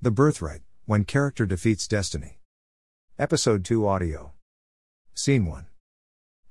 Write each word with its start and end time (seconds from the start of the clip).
The 0.00 0.12
Birthright 0.12 0.60
When 0.84 1.02
Character 1.02 1.44
Defeats 1.44 1.88
Destiny. 1.88 2.38
Episode 3.18 3.64
2 3.64 3.84
Audio. 3.84 4.32
Scene 5.12 5.44
1. 5.44 5.66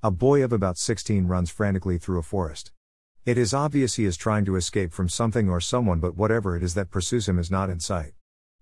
A 0.03 0.11
boy 0.11 0.43
of 0.43 0.51
about 0.51 0.77
16 0.77 1.27
runs 1.27 1.49
frantically 1.49 1.97
through 1.97 2.19
a 2.19 2.23
forest. 2.23 2.73
It 3.23 3.37
is 3.37 3.53
obvious 3.53 3.95
he 3.95 4.03
is 4.03 4.17
trying 4.17 4.43
to 4.43 4.57
escape 4.57 4.91
from 4.91 5.07
something 5.07 5.47
or 5.47 5.61
someone, 5.61 6.01
but 6.01 6.17
whatever 6.17 6.57
it 6.57 6.61
is 6.61 6.73
that 6.73 6.91
pursues 6.91 7.29
him 7.29 7.39
is 7.39 7.49
not 7.49 7.69
in 7.69 7.79
sight. 7.79 8.15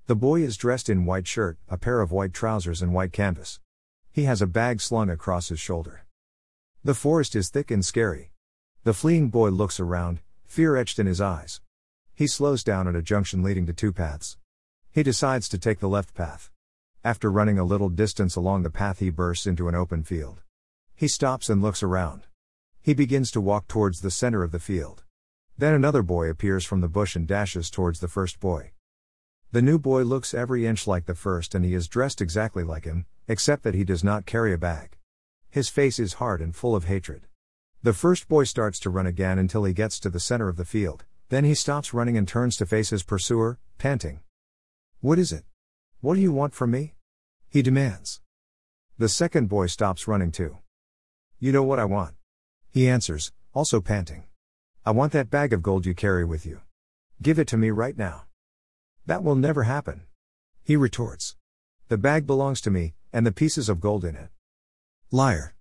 The 0.05 0.15
boy 0.15 0.43
is 0.43 0.55
dressed 0.55 0.88
in 0.88 1.06
white 1.06 1.26
shirt, 1.26 1.58
a 1.67 1.79
pair 1.79 1.99
of 1.99 2.12
white 2.12 2.31
trousers, 2.31 2.83
and 2.83 2.94
white 2.94 3.12
canvas. 3.12 3.60
He 4.12 4.26
has 4.26 4.40
a 4.40 4.46
bag 4.46 4.81
slung 4.81 5.10
across 5.10 5.49
his 5.49 5.60
shoulder. 5.60 6.06
The 6.83 6.94
forest 6.94 7.36
is 7.36 7.49
thick 7.49 7.72
and 7.72 7.83
scary. 7.83 8.33
The 8.83 8.94
fleeing 8.94 9.29
boy 9.29 9.49
looks 9.49 9.79
around, 9.79 10.20
fear 10.46 10.76
etched 10.76 10.99
in 10.99 11.08
his 11.08 11.22
eyes. 11.22 11.60
He 12.13 12.28
slows 12.28 12.63
down 12.63 12.88
at 12.88 12.96
a 12.96 13.02
junction 13.02 13.42
leading 13.42 13.65
to 13.65 13.74
two 13.74 13.92
paths. 13.92 14.38
He 14.96 15.03
decides 15.03 15.49
to 15.49 15.57
take 15.57 15.79
the 15.79 15.89
left 15.89 16.13
path. 16.13 16.52
After 17.03 17.29
running 17.29 17.59
a 17.59 17.65
little 17.65 17.89
distance 17.89 18.38
along 18.38 18.63
the 18.63 18.70
path, 18.70 18.99
he 18.99 19.09
bursts 19.09 19.45
into 19.45 19.67
an 19.67 19.75
open 19.75 20.03
field. 20.03 20.41
He 20.95 21.09
stops 21.09 21.49
and 21.49 21.61
looks 21.61 21.83
around. 21.83 22.27
He 22.81 22.93
begins 22.93 23.29
to 23.31 23.41
walk 23.41 23.67
towards 23.67 23.99
the 23.99 24.09
center 24.09 24.41
of 24.41 24.53
the 24.53 24.57
field. 24.57 25.03
Then 25.57 25.73
another 25.73 26.01
boy 26.01 26.29
appears 26.29 26.63
from 26.63 26.79
the 26.79 26.87
bush 26.87 27.13
and 27.13 27.27
dashes 27.27 27.70
towards 27.70 27.99
the 27.99 28.07
first 28.07 28.39
boy. 28.39 28.71
The 29.51 29.61
new 29.61 29.77
boy 29.77 30.03
looks 30.03 30.34
every 30.34 30.65
inch 30.65 30.87
like 30.87 31.07
the 31.07 31.13
first 31.13 31.53
and 31.53 31.65
he 31.65 31.73
is 31.73 31.89
dressed 31.89 32.21
exactly 32.21 32.63
like 32.63 32.85
him, 32.85 33.05
except 33.27 33.63
that 33.63 33.75
he 33.75 33.84
does 33.84 34.01
not 34.01 34.25
carry 34.25 34.53
a 34.53 34.57
bag. 34.57 34.95
His 35.49 35.67
face 35.67 35.99
is 35.99 36.23
hard 36.23 36.39
and 36.39 36.55
full 36.55 36.73
of 36.73 36.85
hatred. 36.85 37.27
The 37.84 37.91
first 37.91 38.29
boy 38.29 38.45
starts 38.45 38.79
to 38.79 38.89
run 38.89 39.07
again 39.07 39.39
until 39.39 39.65
he 39.65 39.73
gets 39.73 39.99
to 39.99 40.09
the 40.09 40.21
center 40.21 40.48
of 40.48 40.55
the 40.55 40.63
field, 40.63 41.03
then 41.27 41.43
he 41.43 41.53
stops 41.53 41.93
running 41.93 42.17
and 42.17 42.25
turns 42.25 42.55
to 42.55 42.65
face 42.65 42.91
his 42.91 43.03
pursuer, 43.03 43.59
panting. 43.77 44.21
What 45.05 45.19
is 45.19 45.31
it? 45.31 45.43
What 46.01 46.15
do 46.15 46.19
you 46.19 46.31
want 46.31 46.55
from 46.55 46.71
me? 46.71 46.95
He 47.47 47.61
demands. 47.61 48.21
The 48.98 49.07
second 49.07 49.49
boy 49.49 49.67
stops 49.67 50.07
running 50.07 50.31
too. 50.31 50.57
You 51.37 51.51
know 51.51 51.62
what 51.62 51.77
I 51.77 51.85
want. 51.85 52.15
He 52.71 52.89
answers, 52.89 53.31
also 53.53 53.81
panting. 53.81 54.23
I 54.84 54.89
want 54.89 55.12
that 55.12 55.29
bag 55.29 55.53
of 55.53 55.62
gold 55.62 55.85
you 55.85 55.93
carry 55.93 56.25
with 56.25 56.43
you. 56.43 56.62
Give 57.21 57.37
it 57.37 57.47
to 57.49 57.55
me 57.55 57.70
right 57.70 57.95
now. 57.95 58.23
That 59.05 59.23
will 59.23 59.35
never 59.35 59.65
happen. 59.65 60.05
He 60.63 60.75
retorts. 60.75 61.35
The 61.87 61.99
bag 61.99 62.25
belongs 62.25 62.59
to 62.62 62.71
me, 62.71 62.95
and 63.13 63.27
the 63.27 63.31
pieces 63.31 63.69
of 63.69 63.79
gold 63.79 64.06
in 64.06 64.16
it. 64.16 64.30
Liar. 65.12 65.53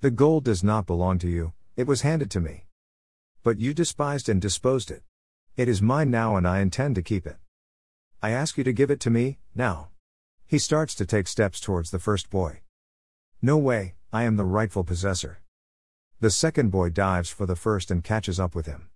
The 0.00 0.10
gold 0.10 0.44
does 0.44 0.64
not 0.64 0.86
belong 0.86 1.18
to 1.18 1.28
you, 1.28 1.52
it 1.76 1.86
was 1.86 2.00
handed 2.00 2.30
to 2.30 2.40
me. 2.40 2.64
But 3.42 3.60
you 3.60 3.74
despised 3.74 4.30
and 4.30 4.40
disposed 4.40 4.90
it. 4.90 5.02
It 5.54 5.68
is 5.68 5.82
mine 5.82 6.10
now 6.10 6.36
and 6.36 6.48
I 6.48 6.60
intend 6.60 6.94
to 6.94 7.02
keep 7.02 7.26
it. 7.26 7.36
I 8.22 8.30
ask 8.30 8.56
you 8.56 8.64
to 8.64 8.72
give 8.72 8.90
it 8.90 9.00
to 9.00 9.10
me, 9.10 9.38
now. 9.54 9.88
He 10.46 10.58
starts 10.58 10.94
to 10.96 11.06
take 11.06 11.28
steps 11.28 11.60
towards 11.60 11.90
the 11.90 11.98
first 11.98 12.30
boy. 12.30 12.60
No 13.42 13.58
way, 13.58 13.94
I 14.12 14.24
am 14.24 14.36
the 14.36 14.44
rightful 14.44 14.84
possessor. 14.84 15.42
The 16.20 16.30
second 16.30 16.70
boy 16.70 16.88
dives 16.88 17.28
for 17.28 17.44
the 17.44 17.56
first 17.56 17.90
and 17.90 18.02
catches 18.02 18.40
up 18.40 18.54
with 18.54 18.66
him. 18.66 18.88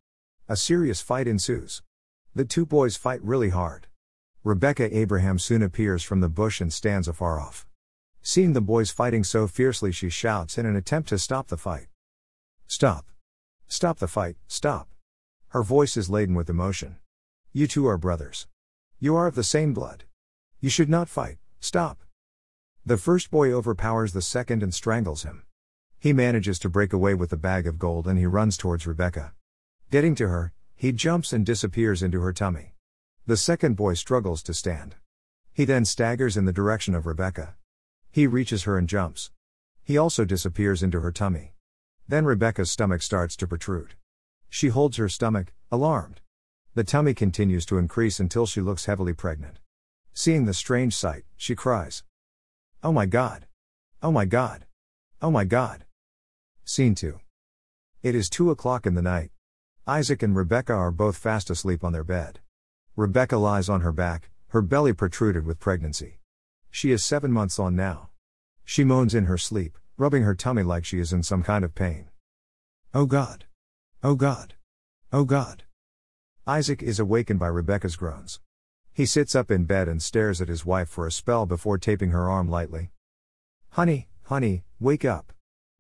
A 0.49 0.57
serious 0.57 1.01
fight 1.01 1.29
ensues. 1.29 1.83
The 2.35 2.45
two 2.45 2.65
boys 2.65 2.97
fight 2.97 3.23
really 3.23 3.51
hard. 3.51 3.89
Rebecca 4.43 4.97
Abraham 4.97 5.39
soon 5.39 5.63
appears 5.63 6.03
from 6.03 6.21
the 6.21 6.29
bush 6.31 6.61
and 6.61 6.73
stands 6.73 7.07
afar 7.07 7.39
off. 7.39 7.67
Seeing 8.23 8.55
the 8.55 8.61
boys 8.61 8.91
fighting 8.91 9.25
so 9.25 9.47
fiercely, 9.47 9.93
she 9.93 10.09
shouts 10.09 10.57
in 10.57 10.65
an 10.65 10.77
attempt 10.77 11.11
to 11.11 11.19
stop 11.19 11.49
the 11.49 11.57
fight. 11.57 11.89
Stop. 12.67 13.07
Stop 13.69 13.99
the 13.99 14.09
fight, 14.09 14.37
stop. 14.47 14.89
Her 15.49 15.63
voice 15.63 15.97
is 15.97 16.09
laden 16.09 16.35
with 16.35 16.49
emotion. 16.49 16.97
You 17.53 17.67
two 17.67 17.87
are 17.87 17.99
brothers. 17.99 18.47
You 19.03 19.17
are 19.17 19.27
of 19.27 19.35
the 19.35 19.43
same 19.43 19.73
blood. 19.73 20.05
You 20.61 20.69
should 20.69 20.91
not 20.91 21.09
fight, 21.09 21.39
stop. 21.59 22.03
The 22.85 22.99
first 22.99 23.31
boy 23.31 23.51
overpowers 23.51 24.13
the 24.13 24.21
second 24.21 24.63
and 24.63 24.75
strangles 24.75 25.23
him. 25.23 25.45
He 25.99 26.13
manages 26.13 26.59
to 26.59 26.69
break 26.69 26.93
away 26.93 27.15
with 27.15 27.31
the 27.31 27.39
bag 27.39 27.67
of 27.67 27.79
gold 27.79 28.07
and 28.07 28.19
he 28.19 28.27
runs 28.27 28.59
towards 28.59 28.87
Rebecca. 28.87 29.33
Getting 29.91 30.15
to 30.17 30.29
her, 30.29 30.53
he 30.77 30.93
jumps 30.93 31.33
and 31.33 31.47
disappears 31.47 32.03
into 32.03 32.21
her 32.21 32.35
tummy. 32.35 32.75
The 33.27 33.39
second 33.39 33.75
boy 33.75 33.95
struggles 33.95 34.43
to 34.43 34.53
stand. 34.53 34.97
He 35.51 35.65
then 35.65 35.87
staggers 35.87 36.37
in 36.37 36.45
the 36.45 36.53
direction 36.53 36.95
of 36.95 37.07
Rebecca. 37.07 37.57
He 38.11 38.27
reaches 38.27 38.65
her 38.65 38.77
and 38.77 38.87
jumps. 38.87 39.31
He 39.83 39.97
also 39.97 40.27
disappears 40.27 40.83
into 40.83 41.01
her 41.01 41.11
tummy. 41.11 41.55
Then 42.07 42.27
Rebecca's 42.27 42.71
stomach 42.71 43.01
starts 43.01 43.35
to 43.37 43.47
protrude. 43.47 43.95
She 44.51 44.69
holds 44.69 44.99
her 44.99 45.09
stomach, 45.09 45.55
alarmed. 45.73 46.21
The 46.75 46.85
tummy 46.85 47.15
continues 47.15 47.67
to 47.67 47.79
increase 47.79 48.21
until 48.21 48.47
she 48.47 48.61
looks 48.61 48.85
heavily 48.85 49.13
pregnant. 49.13 49.59
Seeing 50.15 50.45
the 50.45 50.55
strange 50.55 50.95
sight, 50.95 51.25
she 51.37 51.57
cries, 51.57 52.05
Oh 52.83 52.93
my 52.93 53.07
God! 53.07 53.47
Oh 54.03 54.13
my 54.13 54.25
God! 54.25 54.67
Oh 55.21 55.33
my 55.33 55.45
God! 55.45 55.85
Scene 56.65 56.95
2. 56.95 57.19
It 58.03 58.15
is 58.15 58.31
2 58.31 58.51
o'clock 58.51 58.87
in 58.87 58.95
the 58.95 59.03
night. 59.03 59.33
Isaac 59.87 60.23
and 60.23 60.37
Rebecca 60.37 60.73
are 60.73 60.93
both 60.93 61.17
fast 61.17 61.51
asleep 61.51 61.83
on 61.83 61.93
their 61.93 62.05
bed. 62.05 62.39
Rebecca 62.95 63.37
lies 63.37 63.69
on 63.69 63.81
her 63.81 63.93
back, 63.93 64.31
her 64.49 64.63
belly 64.63 64.93
protruded 64.93 65.45
with 65.45 65.59
pregnancy. 65.59 66.21
She 66.71 66.93
is 66.93 67.05
seven 67.05 67.33
months 67.33 67.59
on 67.59 67.75
now. 67.75 68.11
She 68.65 68.85
moans 68.85 69.15
in 69.15 69.25
her 69.25 69.39
sleep, 69.39 69.77
rubbing 69.97 70.23
her 70.23 70.37
tummy 70.37 70.63
like 70.63 70.85
she 70.85 71.01
is 71.01 71.13
in 71.13 71.25
some 71.25 71.43
kind 71.43 71.65
of 71.65 71.75
pain. 71.75 72.11
Oh 72.95 73.07
God! 73.07 73.47
Oh 74.05 74.15
God! 74.15 74.55
Oh 75.13 75.25
God! 75.25 75.65
Isaac 76.47 76.83
is 76.83 76.99
awakened 76.99 77.39
by 77.39 77.49
Rebecca's 77.49 77.97
groans. 77.97 78.41
He 78.93 79.05
sits 79.05 79.35
up 79.35 79.51
in 79.51 79.65
bed 79.67 79.89
and 79.89 80.03
stares 80.03 80.41
at 80.41 80.49
his 80.49 80.65
wife 80.65 80.89
for 80.89 81.07
a 81.07 81.13
spell 81.13 81.45
before 81.45 81.77
taping 81.77 82.11
her 82.11 82.31
arm 82.31 82.49
lightly. 82.49 82.91
Honey, 83.71 84.09
honey, 84.25 84.65
wake 84.81 85.05
up. 85.05 85.33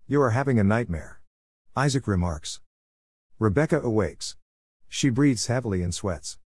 You 0.06 0.20
are 0.20 0.30
having 0.30 0.58
a 0.58 0.64
nightmare. 0.64 1.20
Isaac 1.76 2.06
remarks. 2.06 2.60
Rebecca 3.38 3.80
awakes. 3.80 4.36
She 4.86 5.08
breathes 5.08 5.46
heavily 5.46 5.82
and 5.82 5.94
sweats. 5.94 6.38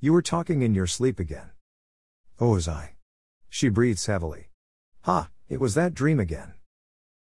You 0.00 0.12
were 0.12 0.22
talking 0.22 0.62
in 0.62 0.74
your 0.74 0.86
sleep 0.86 1.20
again. 1.20 1.50
Oh, 2.40 2.52
was 2.52 2.66
I? 2.66 2.94
She 3.48 3.68
breathes 3.68 4.06
heavily. 4.06 4.48
Ha, 5.02 5.28
it 5.48 5.60
was 5.60 5.74
that 5.74 5.94
dream 5.94 6.18
again. 6.18 6.54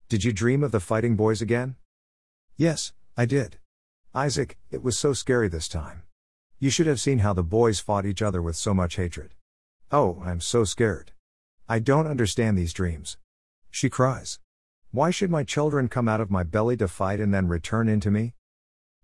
Did 0.07 0.23
you 0.23 0.31
dream 0.31 0.63
of 0.63 0.71
the 0.71 0.79
fighting 0.79 1.15
boys 1.15 1.41
again? 1.41 1.75
Yes, 2.55 2.93
I 3.17 3.25
did. 3.25 3.57
Isaac, 4.15 4.57
it 4.71 4.81
was 4.81 4.97
so 4.97 5.11
scary 5.11 5.49
this 5.49 5.67
time. 5.67 6.03
You 6.57 6.69
should 6.69 6.87
have 6.87 7.01
seen 7.01 7.19
how 7.19 7.33
the 7.33 7.43
boys 7.43 7.81
fought 7.81 8.05
each 8.05 8.21
other 8.21 8.41
with 8.41 8.55
so 8.55 8.73
much 8.73 8.95
hatred. 8.95 9.35
Oh, 9.91 10.21
I'm 10.23 10.39
so 10.39 10.63
scared. 10.63 11.11
I 11.67 11.79
don't 11.79 12.07
understand 12.07 12.57
these 12.57 12.71
dreams. 12.71 13.17
She 13.69 13.89
cries. 13.89 14.39
Why 14.91 15.11
should 15.11 15.29
my 15.29 15.43
children 15.43 15.89
come 15.89 16.07
out 16.07 16.21
of 16.21 16.31
my 16.31 16.43
belly 16.43 16.77
to 16.77 16.87
fight 16.87 17.19
and 17.19 17.33
then 17.33 17.49
return 17.49 17.89
into 17.89 18.09
me? 18.09 18.35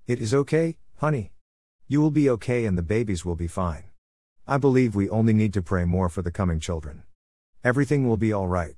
It 0.07 0.21
is 0.21 0.33
okay, 0.33 0.77
honey. 0.95 1.33
You 1.89 1.99
will 1.99 2.11
be 2.11 2.29
okay 2.29 2.63
and 2.63 2.77
the 2.77 2.81
babies 2.81 3.25
will 3.25 3.35
be 3.35 3.47
fine. 3.47 3.83
I 4.47 4.55
believe 4.55 4.95
we 4.95 5.09
only 5.09 5.33
need 5.33 5.53
to 5.55 5.61
pray 5.61 5.83
more 5.83 6.07
for 6.07 6.21
the 6.21 6.31
coming 6.31 6.61
children. 6.61 7.03
Everything 7.65 8.07
will 8.07 8.15
be 8.15 8.33
alright. 8.33 8.75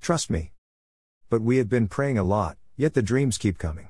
Trust 0.00 0.30
me. 0.30 0.52
But 1.28 1.42
we 1.42 1.56
have 1.56 1.68
been 1.68 1.88
praying 1.88 2.18
a 2.18 2.22
lot, 2.22 2.56
yet 2.76 2.94
the 2.94 3.02
dreams 3.02 3.36
keep 3.36 3.58
coming. 3.58 3.88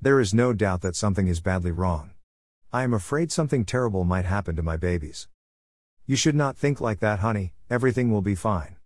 There 0.00 0.20
is 0.20 0.34
no 0.34 0.52
doubt 0.52 0.82
that 0.82 0.96
something 0.96 1.28
is 1.28 1.40
badly 1.40 1.70
wrong. 1.70 2.10
I 2.72 2.82
am 2.82 2.92
afraid 2.92 3.30
something 3.30 3.64
terrible 3.64 4.04
might 4.04 4.24
happen 4.24 4.56
to 4.56 4.62
my 4.62 4.76
babies. 4.76 5.28
You 6.06 6.16
should 6.16 6.34
not 6.34 6.58
think 6.58 6.80
like 6.80 7.00
that, 7.00 7.20
honey, 7.20 7.54
everything 7.70 8.10
will 8.10 8.20
be 8.20 8.34
fine. 8.34 8.76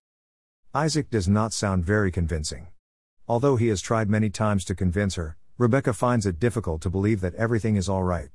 Isaac 0.75 1.11
does 1.11 1.29
not 1.29 1.53
sound 1.53 1.85
very 1.85 2.13
convincing. 2.13 2.69
Although 3.27 3.57
he 3.57 3.69
has 3.69 3.81
tried 3.81 4.09
many 4.09 4.31
times 4.31 4.65
to 4.67 4.75
convince 4.75 5.17
her, 5.17 5.37
Rebecca 5.59 5.93
finds 5.93 6.27
it 6.27 6.39
difficult 6.39 6.81
to 6.83 6.91
believe 6.91 7.21
that 7.21 7.35
everything 7.35 7.77
is 7.77 7.89
alright. 7.89 8.29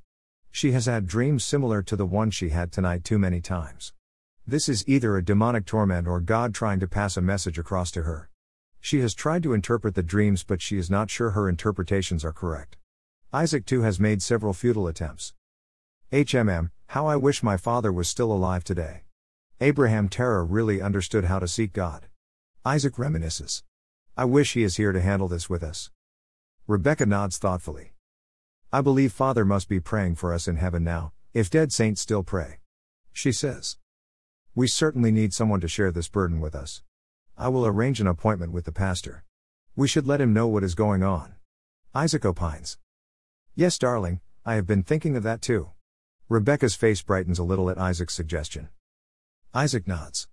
She 0.52 0.74
has 0.74 0.86
had 0.88 1.08
dreams 1.08 1.44
similar 1.44 1.82
to 1.84 1.96
the 1.96 2.06
one 2.06 2.32
she 2.32 2.50
had 2.50 2.72
tonight 2.72 3.04
too 3.04 3.18
many 3.18 3.40
times. 3.40 3.94
This 4.46 4.68
is 4.68 4.84
either 4.88 5.16
a 5.16 5.24
demonic 5.24 5.66
torment 5.66 6.06
or 6.06 6.20
God 6.20 6.54
trying 6.54 6.82
to 6.82 6.88
pass 6.88 7.16
a 7.16 7.22
message 7.22 7.58
across 7.58 7.92
to 7.92 8.04
her. 8.04 8.30
She 8.86 9.00
has 9.00 9.14
tried 9.14 9.44
to 9.44 9.54
interpret 9.54 9.96
the 9.96 10.04
dreams, 10.04 10.44
but 10.44 10.62
she 10.62 10.78
is 10.78 10.90
not 10.90 11.10
sure 11.10 11.30
her 11.30 11.48
interpretations 11.48 12.26
are 12.26 12.34
correct. 12.34 12.76
Isaac 13.32 13.66
too 13.66 13.84
has 13.84 13.98
made 13.98 14.22
several 14.22 14.52
futile 14.52 14.88
attempts. 14.90 15.34
HMM, 16.12 16.70
how 16.88 17.08
I 17.08 17.16
wish 17.16 17.42
my 17.42 17.56
father 17.56 17.94
was 17.94 18.10
still 18.10 18.30
alive 18.30 18.66
today. 18.66 19.04
Abraham 19.62 20.10
Terra 20.10 20.44
really 20.44 20.82
understood 20.82 21.24
how 21.24 21.40
to 21.40 21.48
seek 21.48 21.72
God. 21.72 22.08
Isaac 22.66 22.96
reminisces. 22.96 23.64
I 24.18 24.26
wish 24.26 24.52
he 24.52 24.64
is 24.64 24.76
here 24.76 24.92
to 24.92 25.00
handle 25.00 25.30
this 25.30 25.50
with 25.50 25.64
us. 25.64 25.90
Rebecca 26.68 27.06
nods 27.06 27.38
thoughtfully. 27.38 27.94
I 28.74 28.82
believe 28.82 29.14
Father 29.14 29.46
must 29.46 29.70
be 29.70 29.80
praying 29.80 30.16
for 30.16 30.34
us 30.34 30.46
in 30.46 30.58
heaven 30.58 30.84
now, 30.84 31.14
if 31.34 31.50
dead 31.50 31.72
saints 31.72 32.02
still 32.02 32.22
pray. 32.22 32.58
She 33.14 33.32
says. 33.32 33.78
We 34.54 34.68
certainly 34.68 35.12
need 35.12 35.34
someone 35.34 35.62
to 35.62 35.70
share 35.70 35.94
this 35.94 36.10
burden 36.10 36.42
with 36.42 36.54
us. 36.54 36.84
I 37.38 37.48
will 37.48 37.66
arrange 37.66 38.00
an 38.00 38.08
appointment 38.08 38.52
with 38.52 38.66
the 38.66 38.72
pastor. 38.72 39.24
We 39.76 39.88
should 39.88 40.06
let 40.06 40.22
him 40.22 40.34
know 40.34 40.48
what 40.48 40.64
is 40.64 40.76
going 40.76 41.02
on. 41.02 41.34
Isaac 41.96 42.26
opines. 42.26 42.78
Yes, 43.56 43.80
darling, 43.80 44.22
I 44.46 44.54
have 44.56 44.68
been 44.68 44.84
thinking 44.84 45.16
of 45.16 45.24
that 45.24 45.42
too. 45.42 45.72
Rebecca's 46.30 46.76
face 46.76 47.02
brightens 47.02 47.40
a 47.40 47.44
little 47.44 47.70
at 47.72 47.80
Isaac's 47.80 48.14
suggestion. 48.14 48.70
Isaac 49.54 49.88
nods. 49.88 50.28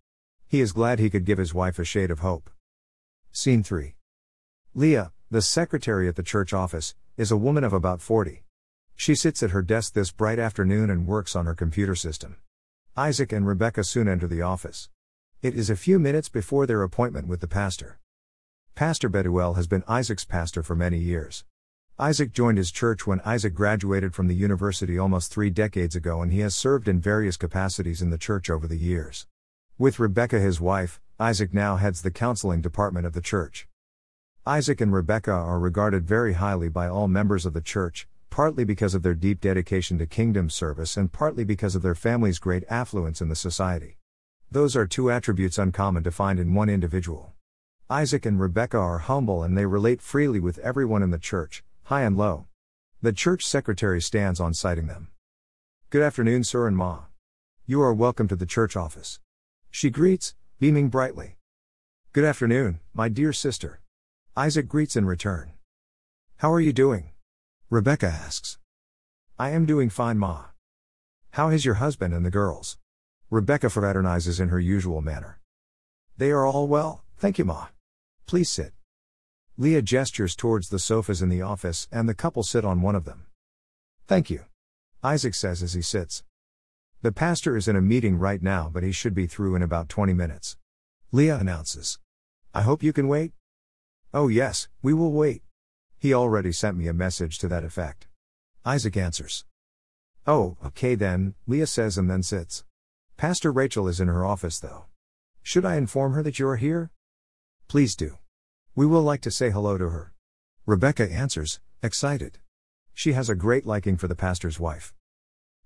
He 0.46 0.60
is 0.60 0.72
glad 0.72 0.98
he 0.98 1.10
could 1.10 1.24
give 1.24 1.38
his 1.38 1.54
wife 1.54 1.78
a 1.78 1.84
shade 1.84 2.10
of 2.10 2.20
hope. 2.20 2.50
Scene 3.32 3.62
3. 3.62 3.94
Leah, 4.74 5.12
the 5.30 5.42
secretary 5.42 6.06
at 6.06 6.16
the 6.16 6.22
church 6.22 6.52
office, 6.52 6.94
is 7.16 7.30
a 7.30 7.36
woman 7.36 7.64
of 7.64 7.72
about 7.72 8.00
40. 8.00 8.44
She 8.94 9.14
sits 9.14 9.42
at 9.42 9.52
her 9.52 9.62
desk 9.62 9.94
this 9.94 10.10
bright 10.10 10.38
afternoon 10.38 10.90
and 10.90 11.06
works 11.06 11.34
on 11.34 11.46
her 11.46 11.54
computer 11.54 11.94
system. 11.94 12.36
Isaac 12.96 13.32
and 13.32 13.46
Rebecca 13.46 13.84
soon 13.84 14.08
enter 14.08 14.26
the 14.26 14.42
office. 14.42 14.90
It 15.42 15.54
is 15.54 15.70
a 15.70 15.74
few 15.74 15.98
minutes 15.98 16.28
before 16.28 16.66
their 16.66 16.82
appointment 16.82 17.26
with 17.26 17.40
the 17.40 17.48
pastor. 17.48 17.98
Pastor 18.74 19.08
Bethuel 19.08 19.54
has 19.54 19.66
been 19.66 19.82
Isaac's 19.88 20.26
pastor 20.26 20.62
for 20.62 20.76
many 20.76 20.98
years. 20.98 21.46
Isaac 21.98 22.32
joined 22.32 22.58
his 22.58 22.70
church 22.70 23.06
when 23.06 23.22
Isaac 23.24 23.54
graduated 23.54 24.14
from 24.14 24.28
the 24.28 24.34
university 24.34 24.98
almost 24.98 25.32
three 25.32 25.48
decades 25.48 25.96
ago, 25.96 26.20
and 26.20 26.30
he 26.30 26.40
has 26.40 26.54
served 26.54 26.88
in 26.88 27.00
various 27.00 27.38
capacities 27.38 28.02
in 28.02 28.10
the 28.10 28.18
church 28.18 28.50
over 28.50 28.66
the 28.66 28.76
years. 28.76 29.26
With 29.78 29.98
Rebecca, 29.98 30.38
his 30.38 30.60
wife, 30.60 31.00
Isaac 31.18 31.54
now 31.54 31.76
heads 31.76 32.02
the 32.02 32.10
counseling 32.10 32.60
department 32.60 33.06
of 33.06 33.14
the 33.14 33.22
church. 33.22 33.66
Isaac 34.44 34.82
and 34.82 34.92
Rebecca 34.92 35.32
are 35.32 35.58
regarded 35.58 36.06
very 36.06 36.34
highly 36.34 36.68
by 36.68 36.86
all 36.86 37.08
members 37.08 37.46
of 37.46 37.54
the 37.54 37.62
church, 37.62 38.06
partly 38.28 38.64
because 38.64 38.94
of 38.94 39.02
their 39.02 39.14
deep 39.14 39.40
dedication 39.40 39.96
to 39.96 40.06
kingdom 40.06 40.50
service 40.50 40.98
and 40.98 41.10
partly 41.10 41.44
because 41.44 41.74
of 41.74 41.80
their 41.80 41.94
family's 41.94 42.38
great 42.38 42.64
affluence 42.68 43.22
in 43.22 43.30
the 43.30 43.34
society. 43.34 43.96
Those 44.52 44.74
are 44.74 44.84
two 44.84 45.12
attributes 45.12 45.58
uncommon 45.58 46.02
to 46.02 46.10
find 46.10 46.40
in 46.40 46.54
one 46.54 46.68
individual. 46.68 47.34
Isaac 47.88 48.26
and 48.26 48.40
Rebecca 48.40 48.78
are 48.78 48.98
humble 48.98 49.44
and 49.44 49.56
they 49.56 49.64
relate 49.64 50.02
freely 50.02 50.40
with 50.40 50.58
everyone 50.58 51.04
in 51.04 51.10
the 51.10 51.18
church, 51.18 51.62
high 51.84 52.02
and 52.02 52.16
low. 52.16 52.46
The 53.00 53.12
church 53.12 53.46
secretary 53.46 54.02
stands 54.02 54.40
on 54.40 54.54
citing 54.54 54.88
them. 54.88 55.12
Good 55.90 56.02
afternoon, 56.02 56.42
sir 56.42 56.66
and 56.66 56.76
ma. 56.76 57.02
You 57.64 57.80
are 57.80 57.94
welcome 57.94 58.26
to 58.26 58.34
the 58.34 58.44
church 58.44 58.76
office. 58.76 59.20
She 59.70 59.88
greets, 59.88 60.34
beaming 60.58 60.88
brightly. 60.88 61.36
Good 62.12 62.24
afternoon, 62.24 62.80
my 62.92 63.08
dear 63.08 63.32
sister. 63.32 63.80
Isaac 64.36 64.66
greets 64.66 64.96
in 64.96 65.06
return. 65.06 65.52
How 66.38 66.52
are 66.52 66.60
you 66.60 66.72
doing? 66.72 67.10
Rebecca 67.70 68.08
asks. 68.08 68.58
I 69.38 69.50
am 69.50 69.64
doing 69.64 69.90
fine, 69.90 70.18
ma. 70.18 70.46
How 71.34 71.50
is 71.50 71.64
your 71.64 71.74
husband 71.74 72.12
and 72.12 72.26
the 72.26 72.30
girls? 72.32 72.78
Rebecca 73.30 73.68
fraternizes 73.68 74.40
in 74.40 74.48
her 74.48 74.58
usual 74.58 75.00
manner. 75.00 75.38
They 76.16 76.32
are 76.32 76.44
all 76.44 76.66
well, 76.66 77.04
thank 77.16 77.38
you, 77.38 77.44
ma. 77.44 77.68
Please 78.26 78.50
sit. 78.50 78.72
Leah 79.56 79.82
gestures 79.82 80.34
towards 80.34 80.68
the 80.68 80.80
sofas 80.80 81.22
in 81.22 81.28
the 81.28 81.40
office, 81.40 81.86
and 81.92 82.08
the 82.08 82.14
couple 82.14 82.42
sit 82.42 82.64
on 82.64 82.82
one 82.82 82.96
of 82.96 83.04
them. 83.04 83.26
Thank 84.08 84.30
you. 84.30 84.46
Isaac 85.04 85.36
says 85.36 85.62
as 85.62 85.74
he 85.74 85.82
sits. 85.82 86.24
The 87.02 87.12
pastor 87.12 87.56
is 87.56 87.68
in 87.68 87.76
a 87.76 87.80
meeting 87.80 88.18
right 88.18 88.42
now, 88.42 88.68
but 88.72 88.82
he 88.82 88.90
should 88.90 89.14
be 89.14 89.28
through 89.28 89.54
in 89.54 89.62
about 89.62 89.88
20 89.88 90.12
minutes. 90.12 90.56
Leah 91.12 91.38
announces. 91.38 92.00
I 92.52 92.62
hope 92.62 92.82
you 92.82 92.92
can 92.92 93.06
wait? 93.06 93.32
Oh, 94.12 94.26
yes, 94.26 94.66
we 94.82 94.92
will 94.92 95.12
wait. 95.12 95.42
He 96.00 96.12
already 96.12 96.50
sent 96.50 96.76
me 96.76 96.88
a 96.88 96.92
message 96.92 97.38
to 97.38 97.48
that 97.48 97.62
effect. 97.62 98.08
Isaac 98.66 98.96
answers. 98.96 99.44
Oh, 100.26 100.56
okay 100.66 100.96
then, 100.96 101.34
Leah 101.46 101.68
says 101.68 101.96
and 101.96 102.10
then 102.10 102.24
sits. 102.24 102.64
Pastor 103.20 103.52
Rachel 103.52 103.86
is 103.86 104.00
in 104.00 104.08
her 104.08 104.24
office 104.24 104.58
though. 104.58 104.86
Should 105.42 105.66
I 105.66 105.76
inform 105.76 106.14
her 106.14 106.22
that 106.22 106.38
you 106.38 106.48
are 106.48 106.56
here? 106.56 106.90
Please 107.68 107.94
do. 107.94 108.16
We 108.74 108.86
will 108.86 109.02
like 109.02 109.20
to 109.20 109.30
say 109.30 109.50
hello 109.50 109.76
to 109.76 109.90
her. 109.90 110.14
Rebecca 110.64 111.06
answers, 111.12 111.60
excited. 111.82 112.38
She 112.94 113.12
has 113.12 113.28
a 113.28 113.34
great 113.34 113.66
liking 113.66 113.98
for 113.98 114.08
the 114.08 114.14
pastor's 114.14 114.58
wife. 114.58 114.94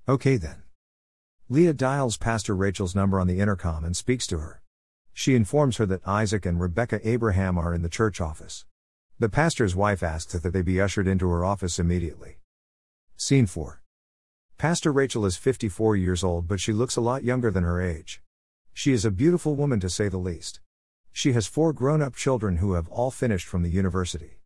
Okay 0.09 0.37
then. 0.37 0.65
Leah 1.49 1.75
dials 1.75 2.17
Pastor 2.17 2.56
Rachel's 2.56 2.97
number 2.97 3.21
on 3.21 3.29
the 3.29 3.39
intercom 3.39 3.85
and 3.85 3.97
speaks 3.97 4.27
to 4.27 4.41
her. 4.41 4.61
She 5.12 5.37
informs 5.37 5.77
her 5.77 5.87
that 5.87 6.09
Isaac 6.09 6.45
and 6.45 6.61
Rebecca 6.61 6.99
Abraham 7.09 7.56
are 7.56 7.73
in 7.73 7.83
the 7.83 7.89
church 7.89 8.21
office. 8.21 8.65
The 9.21 9.29
pastor's 9.29 9.77
wife 9.77 10.03
asks 10.03 10.33
that 10.33 10.53
they 10.53 10.62
be 10.62 10.81
ushered 10.81 11.06
into 11.06 11.29
her 11.29 11.45
office 11.45 11.79
immediately. 11.79 12.39
Scene 13.17 13.47
4. 13.47 13.83
Pastor 14.56 14.93
Rachel 14.93 15.27
is 15.27 15.37
54 15.37 15.97
years 15.97 16.23
old, 16.23 16.47
but 16.47 16.61
she 16.61 16.73
looks 16.73 16.97
a 16.97 17.01
lot 17.01 17.25
younger 17.25 17.51
than 17.51 17.65
her 17.65 17.83
age. 17.83 18.23
She 18.73 18.93
is 18.93 19.05
a 19.05 19.11
beautiful 19.11 19.56
woman 19.56 19.81
to 19.81 19.91
say 19.91 20.09
the 20.09 20.17
least. 20.17 20.61
She 21.12 21.33
has 21.33 21.49
four 21.49 21.73
grown 21.73 22.01
up 22.01 22.15
children 22.15 22.59
who 22.59 22.75
have 22.75 22.89
all 22.89 23.11
finished 23.11 23.49
from 23.49 23.62
the 23.62 23.69
university. 23.69 24.39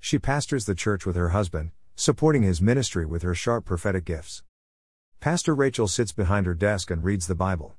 She 0.00 0.18
pastors 0.18 0.66
the 0.66 0.74
church 0.74 1.06
with 1.06 1.14
her 1.14 1.28
husband, 1.28 1.70
supporting 1.94 2.42
his 2.42 2.60
ministry 2.60 3.06
with 3.06 3.22
her 3.22 3.36
sharp 3.36 3.64
prophetic 3.64 4.04
gifts. 4.04 4.42
Pastor 5.20 5.54
Rachel 5.54 5.86
sits 5.86 6.12
behind 6.12 6.44
her 6.46 6.54
desk 6.54 6.90
and 6.90 7.04
reads 7.04 7.28
the 7.28 7.36
Bible. 7.36 7.76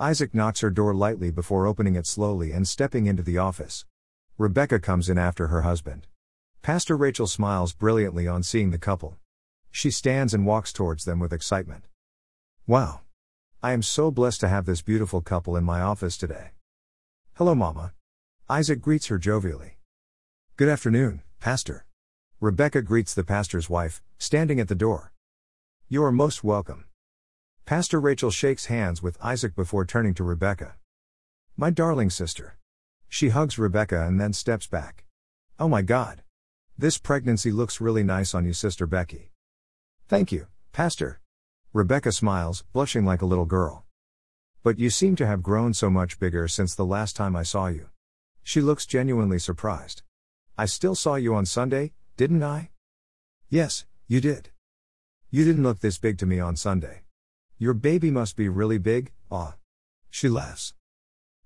Isaac 0.00 0.34
knocks 0.34 0.60
her 0.60 0.70
door 0.70 0.94
lightly 0.94 1.30
before 1.30 1.66
opening 1.66 1.94
it 1.94 2.06
slowly 2.06 2.50
and 2.50 2.66
stepping 2.66 3.06
into 3.06 3.22
the 3.22 3.38
office. 3.38 3.86
Rebecca 4.36 4.80
comes 4.80 5.08
in 5.08 5.16
after 5.16 5.46
her 5.46 5.62
husband. 5.62 6.08
Pastor 6.60 6.96
Rachel 6.96 7.28
smiles 7.28 7.72
brilliantly 7.72 8.26
on 8.26 8.42
seeing 8.42 8.72
the 8.72 8.78
couple. 8.78 9.16
She 9.70 9.90
stands 9.90 10.34
and 10.34 10.46
walks 10.46 10.72
towards 10.72 11.04
them 11.04 11.20
with 11.20 11.32
excitement. 11.32 11.84
Wow! 12.66 13.00
I 13.62 13.72
am 13.72 13.82
so 13.82 14.10
blessed 14.10 14.40
to 14.40 14.48
have 14.48 14.66
this 14.66 14.82
beautiful 14.82 15.20
couple 15.20 15.56
in 15.56 15.64
my 15.64 15.80
office 15.80 16.16
today. 16.16 16.52
Hello, 17.34 17.54
Mama. 17.54 17.92
Isaac 18.48 18.80
greets 18.80 19.06
her 19.06 19.18
jovially. 19.18 19.72
Good 20.56 20.68
afternoon, 20.68 21.22
Pastor. 21.38 21.86
Rebecca 22.40 22.82
greets 22.82 23.14
the 23.14 23.22
pastor's 23.22 23.70
wife, 23.70 24.02
standing 24.18 24.60
at 24.60 24.68
the 24.68 24.74
door. 24.74 25.12
You 25.88 26.02
are 26.04 26.12
most 26.12 26.42
welcome. 26.42 26.86
Pastor 27.64 28.00
Rachel 28.00 28.30
shakes 28.30 28.66
hands 28.66 29.02
with 29.02 29.16
Isaac 29.22 29.54
before 29.54 29.84
turning 29.84 30.14
to 30.14 30.24
Rebecca. 30.24 30.74
My 31.56 31.70
darling 31.70 32.10
sister. 32.10 32.56
She 33.08 33.28
hugs 33.28 33.58
Rebecca 33.58 34.06
and 34.06 34.20
then 34.20 34.32
steps 34.32 34.66
back. 34.66 35.04
Oh 35.58 35.68
my 35.68 35.82
God. 35.82 36.22
This 36.78 36.98
pregnancy 36.98 37.52
looks 37.52 37.80
really 37.80 38.02
nice 38.02 38.34
on 38.34 38.44
you, 38.44 38.52
Sister 38.52 38.86
Becky. 38.86 39.29
Thank 40.10 40.32
you, 40.32 40.48
Pastor. 40.72 41.20
Rebecca 41.72 42.10
smiles, 42.10 42.64
blushing 42.72 43.04
like 43.04 43.22
a 43.22 43.26
little 43.26 43.44
girl. 43.44 43.84
But 44.64 44.76
you 44.76 44.90
seem 44.90 45.14
to 45.14 45.24
have 45.24 45.40
grown 45.40 45.72
so 45.72 45.88
much 45.88 46.18
bigger 46.18 46.48
since 46.48 46.74
the 46.74 46.84
last 46.84 47.14
time 47.14 47.36
I 47.36 47.44
saw 47.44 47.68
you. 47.68 47.90
She 48.42 48.60
looks 48.60 48.86
genuinely 48.86 49.38
surprised. 49.38 50.02
I 50.58 50.66
still 50.66 50.96
saw 50.96 51.14
you 51.14 51.36
on 51.36 51.46
Sunday, 51.46 51.92
didn't 52.16 52.42
I? 52.42 52.70
Yes, 53.50 53.86
you 54.08 54.20
did. 54.20 54.50
You 55.30 55.44
didn't 55.44 55.62
look 55.62 55.78
this 55.78 55.98
big 55.98 56.18
to 56.18 56.26
me 56.26 56.40
on 56.40 56.56
Sunday. 56.56 57.02
Your 57.56 57.72
baby 57.72 58.10
must 58.10 58.34
be 58.34 58.48
really 58.48 58.78
big, 58.78 59.12
ah. 59.30 59.54
She 60.10 60.28
laughs. 60.28 60.74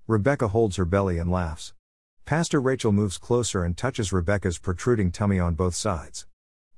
Rebecca 0.07 0.47
holds 0.47 0.77
her 0.77 0.85
belly 0.85 1.19
and 1.19 1.29
laughs. 1.29 1.75
Pastor 2.25 2.59
Rachel 2.59 2.91
moves 2.91 3.19
closer 3.19 3.63
and 3.63 3.77
touches 3.77 4.11
Rebecca's 4.11 4.57
protruding 4.57 5.11
tummy 5.11 5.37
on 5.39 5.53
both 5.53 5.75
sides. 5.75 6.25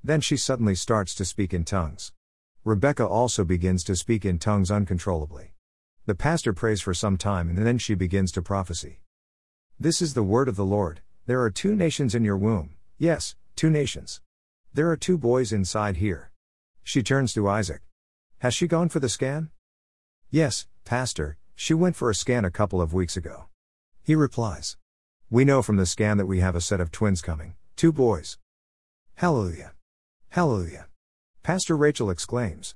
Then 0.04 0.22
she 0.22 0.38
suddenly 0.38 0.76
starts 0.76 1.14
to 1.16 1.26
speak 1.26 1.54
in 1.54 1.64
tongues. 1.64 2.14
Rebecca 2.64 3.06
also 3.06 3.44
begins 3.44 3.84
to 3.86 3.96
speak 3.96 4.26
in 4.26 4.40
tongues 4.40 4.72
uncontrollably. 4.72 5.54
The 6.06 6.16
pastor 6.16 6.54
prays 6.54 6.82
for 6.82 6.94
some 6.94 7.18
time 7.18 7.50
and 7.50 7.66
then 7.66 7.78
she 7.78 7.96
begins 7.96 8.32
to 8.34 8.42
prophesy. 8.42 9.02
This 9.80 10.02
is 10.02 10.14
the 10.14 10.24
word 10.24 10.48
of 10.48 10.56
the 10.56 10.66
Lord 10.66 11.02
there 11.28 11.42
are 11.42 11.52
two 11.52 11.76
nations 11.76 12.16
in 12.16 12.24
your 12.24 12.38
womb, 12.38 12.76
yes, 12.98 13.36
two 13.58 13.70
nations. 13.70 14.22
There 14.74 14.90
are 14.90 14.96
two 14.96 15.18
boys 15.18 15.52
inside 15.52 15.98
here. 15.98 16.32
She 16.84 17.04
turns 17.04 17.34
to 17.34 17.50
Isaac. 17.50 17.82
Has 18.40 18.54
she 18.54 18.66
gone 18.66 18.88
for 18.88 19.02
the 19.02 19.10
scan? 19.10 19.50
Yes, 20.32 20.68
Pastor, 20.86 21.36
she 21.54 21.74
went 21.74 21.98
for 21.98 22.10
a 22.10 22.16
scan 22.16 22.46
a 22.46 22.50
couple 22.50 22.82
of 22.82 22.94
weeks 22.94 23.18
ago. 23.18 23.48
He 24.02 24.16
replies. 24.16 24.78
We 25.30 25.44
know 25.44 25.62
from 25.62 25.76
the 25.76 25.86
scan 25.86 26.16
that 26.16 26.28
we 26.28 26.40
have 26.40 26.56
a 26.56 26.62
set 26.62 26.80
of 26.80 26.94
twins 26.94 27.22
coming, 27.22 27.56
two 27.76 27.92
boys. 27.92 28.38
Hallelujah! 29.16 29.74
Hallelujah! 30.38 30.86
Pastor 31.42 31.76
Rachel 31.76 32.12
exclaims. 32.12 32.76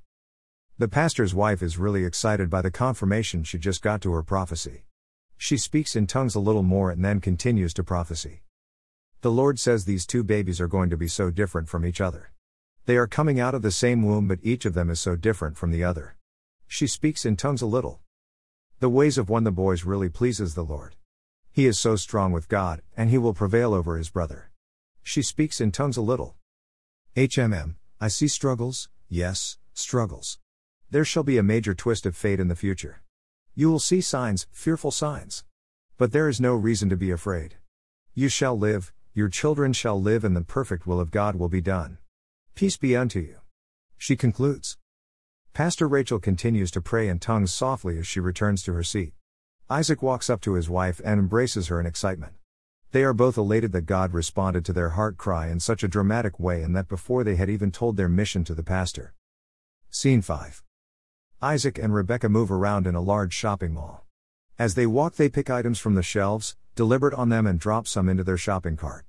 The 0.79 0.87
pastor's 0.87 1.35
wife 1.35 1.61
is 1.61 1.77
really 1.77 2.05
excited 2.05 2.49
by 2.49 2.63
the 2.63 2.71
confirmation 2.71 3.43
she 3.43 3.59
just 3.59 3.83
got 3.83 4.01
to 4.01 4.11
her 4.13 4.23
prophecy. 4.23 4.85
She 5.37 5.57
speaks 5.57 5.95
in 5.95 6.07
tongues 6.07 6.33
a 6.33 6.39
little 6.39 6.63
more 6.63 6.89
and 6.89 7.05
then 7.05 7.21
continues 7.21 7.71
to 7.75 7.83
prophecy. 7.83 8.41
The 9.21 9.29
Lord 9.29 9.59
says 9.59 9.85
these 9.85 10.07
two 10.07 10.23
babies 10.23 10.59
are 10.59 10.67
going 10.67 10.89
to 10.89 10.97
be 10.97 11.07
so 11.07 11.29
different 11.29 11.69
from 11.69 11.85
each 11.85 12.01
other. 12.01 12.31
They 12.87 12.97
are 12.97 13.05
coming 13.05 13.39
out 13.39 13.53
of 13.53 13.61
the 13.61 13.69
same 13.69 14.01
womb, 14.01 14.27
but 14.27 14.39
each 14.41 14.65
of 14.65 14.73
them 14.73 14.89
is 14.89 14.99
so 14.99 15.15
different 15.15 15.55
from 15.55 15.69
the 15.69 15.83
other. 15.83 16.15
She 16.67 16.87
speaks 16.87 17.27
in 17.27 17.37
tongues 17.37 17.61
a 17.61 17.67
little. 17.67 17.99
The 18.79 18.89
ways 18.89 19.19
of 19.19 19.29
one 19.29 19.43
the 19.43 19.51
boys 19.51 19.85
really 19.85 20.09
pleases 20.09 20.55
the 20.55 20.65
Lord. 20.65 20.95
He 21.51 21.67
is 21.67 21.79
so 21.79 21.95
strong 21.95 22.31
with 22.31 22.49
God, 22.49 22.81
and 22.97 23.11
he 23.11 23.19
will 23.19 23.35
prevail 23.35 23.75
over 23.75 23.97
his 23.97 24.09
brother. 24.09 24.49
She 25.03 25.21
speaks 25.21 25.61
in 25.61 25.71
tongues 25.71 25.97
a 25.97 26.01
little. 26.01 26.37
HMM, 27.13 27.75
I 27.99 28.07
see 28.07 28.29
struggles, 28.29 28.87
yes, 29.09 29.57
struggles. 29.73 30.39
There 30.89 31.03
shall 31.03 31.23
be 31.23 31.37
a 31.37 31.43
major 31.43 31.73
twist 31.73 32.05
of 32.05 32.15
fate 32.15 32.39
in 32.39 32.47
the 32.47 32.55
future. 32.55 33.01
You 33.53 33.69
will 33.69 33.79
see 33.79 33.99
signs, 33.99 34.47
fearful 34.49 34.91
signs. 34.91 35.43
But 35.97 36.13
there 36.13 36.29
is 36.29 36.39
no 36.39 36.55
reason 36.55 36.87
to 36.87 36.95
be 36.95 37.11
afraid. 37.11 37.55
You 38.13 38.29
shall 38.29 38.57
live, 38.57 38.93
your 39.13 39.27
children 39.27 39.73
shall 39.73 40.01
live, 40.01 40.23
and 40.23 40.37
the 40.37 40.41
perfect 40.41 40.87
will 40.87 41.01
of 41.01 41.11
God 41.11 41.35
will 41.35 41.49
be 41.49 41.59
done. 41.59 41.97
Peace 42.55 42.77
be 42.77 42.95
unto 42.95 43.19
you. 43.19 43.41
She 43.97 44.15
concludes. 44.15 44.77
Pastor 45.51 45.89
Rachel 45.89 46.19
continues 46.19 46.71
to 46.71 46.81
pray 46.81 47.09
in 47.09 47.19
tongues 47.19 47.51
softly 47.51 47.97
as 47.97 48.07
she 48.07 48.21
returns 48.21 48.63
to 48.63 48.73
her 48.73 48.83
seat. 48.83 49.11
Isaac 49.69 50.01
walks 50.01 50.29
up 50.29 50.39
to 50.41 50.53
his 50.53 50.69
wife 50.69 51.01
and 51.03 51.19
embraces 51.19 51.67
her 51.67 51.77
in 51.77 51.85
excitement. 51.85 52.35
They 52.91 53.05
are 53.05 53.13
both 53.13 53.37
elated 53.37 53.71
that 53.71 53.85
God 53.85 54.13
responded 54.13 54.65
to 54.65 54.73
their 54.73 54.89
heart 54.89 55.15
cry 55.15 55.47
in 55.47 55.61
such 55.61 55.81
a 55.81 55.87
dramatic 55.87 56.41
way 56.41 56.61
and 56.61 56.75
that 56.75 56.89
before 56.89 57.23
they 57.23 57.37
had 57.37 57.49
even 57.49 57.71
told 57.71 57.95
their 57.95 58.09
mission 58.09 58.43
to 58.43 58.53
the 58.53 58.63
pastor. 58.63 59.13
Scene 59.89 60.21
5. 60.21 60.61
Isaac 61.41 61.77
and 61.77 61.93
Rebecca 61.93 62.27
move 62.27 62.51
around 62.51 62.85
in 62.85 62.93
a 62.93 62.99
large 63.01 63.33
shopping 63.33 63.73
mall. 63.73 64.05
As 64.59 64.75
they 64.75 64.85
walk, 64.85 65.15
they 65.15 65.29
pick 65.29 65.49
items 65.49 65.79
from 65.79 65.95
the 65.95 66.03
shelves, 66.03 66.57
deliberate 66.75 67.13
on 67.13 67.29
them, 67.29 67.47
and 67.47 67.57
drop 67.57 67.87
some 67.87 68.09
into 68.09 68.25
their 68.25 68.35
shopping 68.35 68.75
cart. 68.75 69.05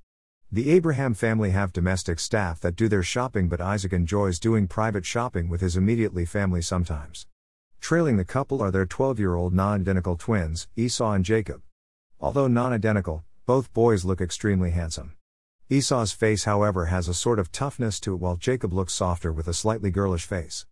The 0.53 0.71
Abraham 0.71 1.13
family 1.13 1.51
have 1.51 1.73
domestic 1.73 2.21
staff 2.21 2.61
that 2.61 2.77
do 2.77 2.89
their 2.89 3.03
shopping, 3.03 3.49
but 3.49 3.61
Isaac 3.61 3.93
enjoys 3.93 4.39
doing 4.39 4.69
private 4.69 5.05
shopping 5.05 5.49
with 5.49 5.61
his 5.61 5.77
immediately 5.77 6.25
family 6.25 6.63
sometimes. 6.63 7.27
Trailing 7.81 8.17
the 8.17 8.25
couple 8.25 8.63
are 8.63 8.71
their 8.71 8.87
12 8.87 9.19
year 9.19 9.35
old 9.35 9.53
non 9.53 9.81
identical 9.81 10.17
twins, 10.17 10.69
Esau 10.77 11.15
and 11.15 11.25
Jacob. 11.25 11.63
Although 12.21 12.47
non 12.47 12.73
identical, 12.73 13.25
both 13.45 13.73
boys 13.73 14.05
look 14.05 14.21
extremely 14.21 14.71
handsome. 14.71 15.17
Esau's 15.69 16.13
face, 16.13 16.45
however, 16.45 16.87
has 16.87 17.09
a 17.09 17.15
sort 17.15 17.39
of 17.39 17.51
toughness 17.51 17.99
to 18.01 18.15
it, 18.15 18.21
while 18.21 18.37
Jacob 18.37 18.73
looks 18.73 18.93
softer 18.93 19.33
with 19.33 19.49
a 19.49 19.55
slightly 19.55 19.91
girlish 19.91 20.25
face. 20.25 20.67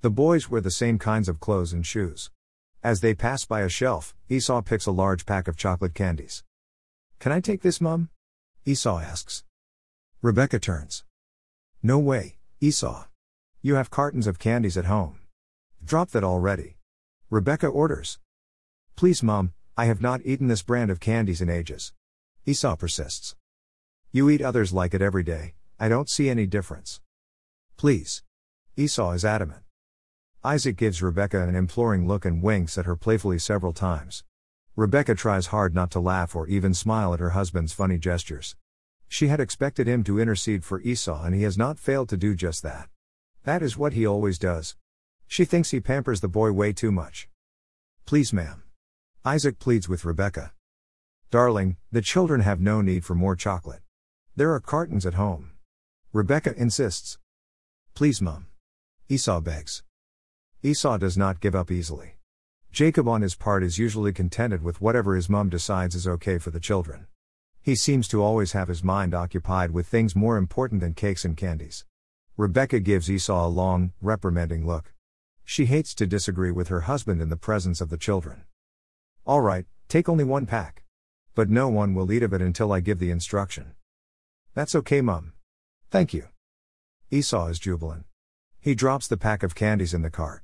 The 0.00 0.10
boys 0.10 0.48
wear 0.48 0.60
the 0.60 0.70
same 0.70 0.98
kinds 0.98 1.28
of 1.28 1.40
clothes 1.40 1.72
and 1.72 1.84
shoes. 1.84 2.30
As 2.82 3.00
they 3.00 3.14
pass 3.14 3.44
by 3.44 3.62
a 3.62 3.68
shelf, 3.68 4.14
Esau 4.28 4.62
picks 4.62 4.86
a 4.86 4.92
large 4.92 5.26
pack 5.26 5.48
of 5.48 5.56
chocolate 5.56 5.94
candies. 5.94 6.44
Can 7.18 7.32
I 7.32 7.40
take 7.40 7.62
this, 7.62 7.80
Mum? 7.80 8.10
Esau 8.64 8.98
asks. 8.98 9.44
Rebecca 10.22 10.58
turns. 10.58 11.04
No 11.82 11.98
way, 11.98 12.36
Esau. 12.60 13.06
You 13.60 13.74
have 13.74 13.90
cartons 13.90 14.26
of 14.26 14.38
candies 14.38 14.76
at 14.76 14.84
home. 14.84 15.18
Drop 15.84 16.10
that 16.10 16.24
already. 16.24 16.76
Rebecca 17.28 17.66
orders. 17.66 18.18
Please, 18.96 19.22
Mom, 19.22 19.52
I 19.76 19.86
have 19.86 20.00
not 20.00 20.20
eaten 20.24 20.48
this 20.48 20.62
brand 20.62 20.90
of 20.90 21.00
candies 21.00 21.40
in 21.40 21.50
ages. 21.50 21.92
Esau 22.46 22.76
persists. 22.76 23.34
You 24.12 24.28
eat 24.28 24.42
others 24.42 24.70
like 24.70 24.92
it 24.92 25.00
every 25.00 25.22
day, 25.22 25.54
I 25.80 25.88
don't 25.88 26.10
see 26.10 26.28
any 26.28 26.46
difference. 26.46 27.00
Please. 27.78 28.22
Esau 28.76 29.12
is 29.12 29.24
adamant. 29.24 29.62
Isaac 30.44 30.76
gives 30.76 31.00
Rebecca 31.00 31.40
an 31.40 31.54
imploring 31.54 32.06
look 32.06 32.26
and 32.26 32.42
winks 32.42 32.76
at 32.76 32.84
her 32.84 32.96
playfully 32.96 33.38
several 33.38 33.72
times. 33.72 34.24
Rebecca 34.76 35.14
tries 35.14 35.46
hard 35.46 35.74
not 35.74 35.90
to 35.92 36.00
laugh 36.00 36.36
or 36.36 36.46
even 36.46 36.74
smile 36.74 37.14
at 37.14 37.20
her 37.20 37.30
husband's 37.30 37.72
funny 37.72 37.96
gestures. 37.96 38.56
She 39.08 39.28
had 39.28 39.40
expected 39.40 39.86
him 39.86 40.04
to 40.04 40.20
intercede 40.20 40.64
for 40.66 40.82
Esau 40.82 41.24
and 41.24 41.34
he 41.34 41.44
has 41.44 41.56
not 41.56 41.78
failed 41.78 42.10
to 42.10 42.18
do 42.18 42.34
just 42.34 42.62
that. 42.62 42.90
That 43.44 43.62
is 43.62 43.78
what 43.78 43.94
he 43.94 44.06
always 44.06 44.38
does. 44.38 44.76
She 45.26 45.46
thinks 45.46 45.70
he 45.70 45.80
pampers 45.80 46.20
the 46.20 46.28
boy 46.28 46.52
way 46.52 46.74
too 46.74 46.92
much. 46.92 47.26
Please, 48.04 48.34
ma'am. 48.34 48.64
Isaac 49.24 49.58
pleads 49.58 49.88
with 49.88 50.04
Rebecca. 50.04 50.53
Darling, 51.34 51.78
the 51.90 52.00
children 52.00 52.42
have 52.42 52.60
no 52.60 52.80
need 52.80 53.04
for 53.04 53.16
more 53.16 53.34
chocolate. 53.34 53.80
There 54.36 54.54
are 54.54 54.60
cartons 54.60 55.04
at 55.04 55.14
home. 55.14 55.50
Rebecca 56.12 56.54
insists. 56.56 57.18
Please, 57.92 58.22
mum. 58.22 58.46
Esau 59.08 59.40
begs. 59.40 59.82
Esau 60.62 60.96
does 60.96 61.18
not 61.18 61.40
give 61.40 61.56
up 61.56 61.72
easily. 61.72 62.18
Jacob, 62.70 63.08
on 63.08 63.20
his 63.20 63.34
part, 63.34 63.64
is 63.64 63.78
usually 63.78 64.12
contented 64.12 64.62
with 64.62 64.80
whatever 64.80 65.16
his 65.16 65.28
mum 65.28 65.48
decides 65.48 65.96
is 65.96 66.06
okay 66.06 66.38
for 66.38 66.52
the 66.52 66.60
children. 66.60 67.08
He 67.60 67.74
seems 67.74 68.06
to 68.10 68.22
always 68.22 68.52
have 68.52 68.68
his 68.68 68.84
mind 68.84 69.12
occupied 69.12 69.72
with 69.72 69.88
things 69.88 70.14
more 70.14 70.36
important 70.36 70.82
than 70.82 70.94
cakes 70.94 71.24
and 71.24 71.36
candies. 71.36 71.84
Rebecca 72.36 72.78
gives 72.78 73.10
Esau 73.10 73.44
a 73.44 73.48
long, 73.48 73.92
reprimanding 74.00 74.64
look. 74.64 74.94
She 75.44 75.66
hates 75.66 75.96
to 75.96 76.06
disagree 76.06 76.52
with 76.52 76.68
her 76.68 76.82
husband 76.82 77.20
in 77.20 77.28
the 77.28 77.36
presence 77.36 77.80
of 77.80 77.90
the 77.90 77.98
children. 77.98 78.44
All 79.26 79.40
right, 79.40 79.66
take 79.88 80.08
only 80.08 80.22
one 80.22 80.46
pack. 80.46 80.83
But 81.34 81.50
no 81.50 81.68
one 81.68 81.94
will 81.94 82.12
eat 82.12 82.22
of 82.22 82.32
it 82.32 82.40
until 82.40 82.72
I 82.72 82.80
give 82.80 82.98
the 82.98 83.10
instruction. 83.10 83.74
That's 84.54 84.74
okay, 84.74 85.00
Mum. 85.00 85.32
Thank 85.90 86.14
you. 86.14 86.28
Esau 87.10 87.48
is 87.48 87.58
jubilant. 87.58 88.04
He 88.60 88.74
drops 88.74 89.08
the 89.08 89.16
pack 89.16 89.42
of 89.42 89.54
candies 89.54 89.92
in 89.92 90.02
the 90.02 90.10
cart. 90.10 90.42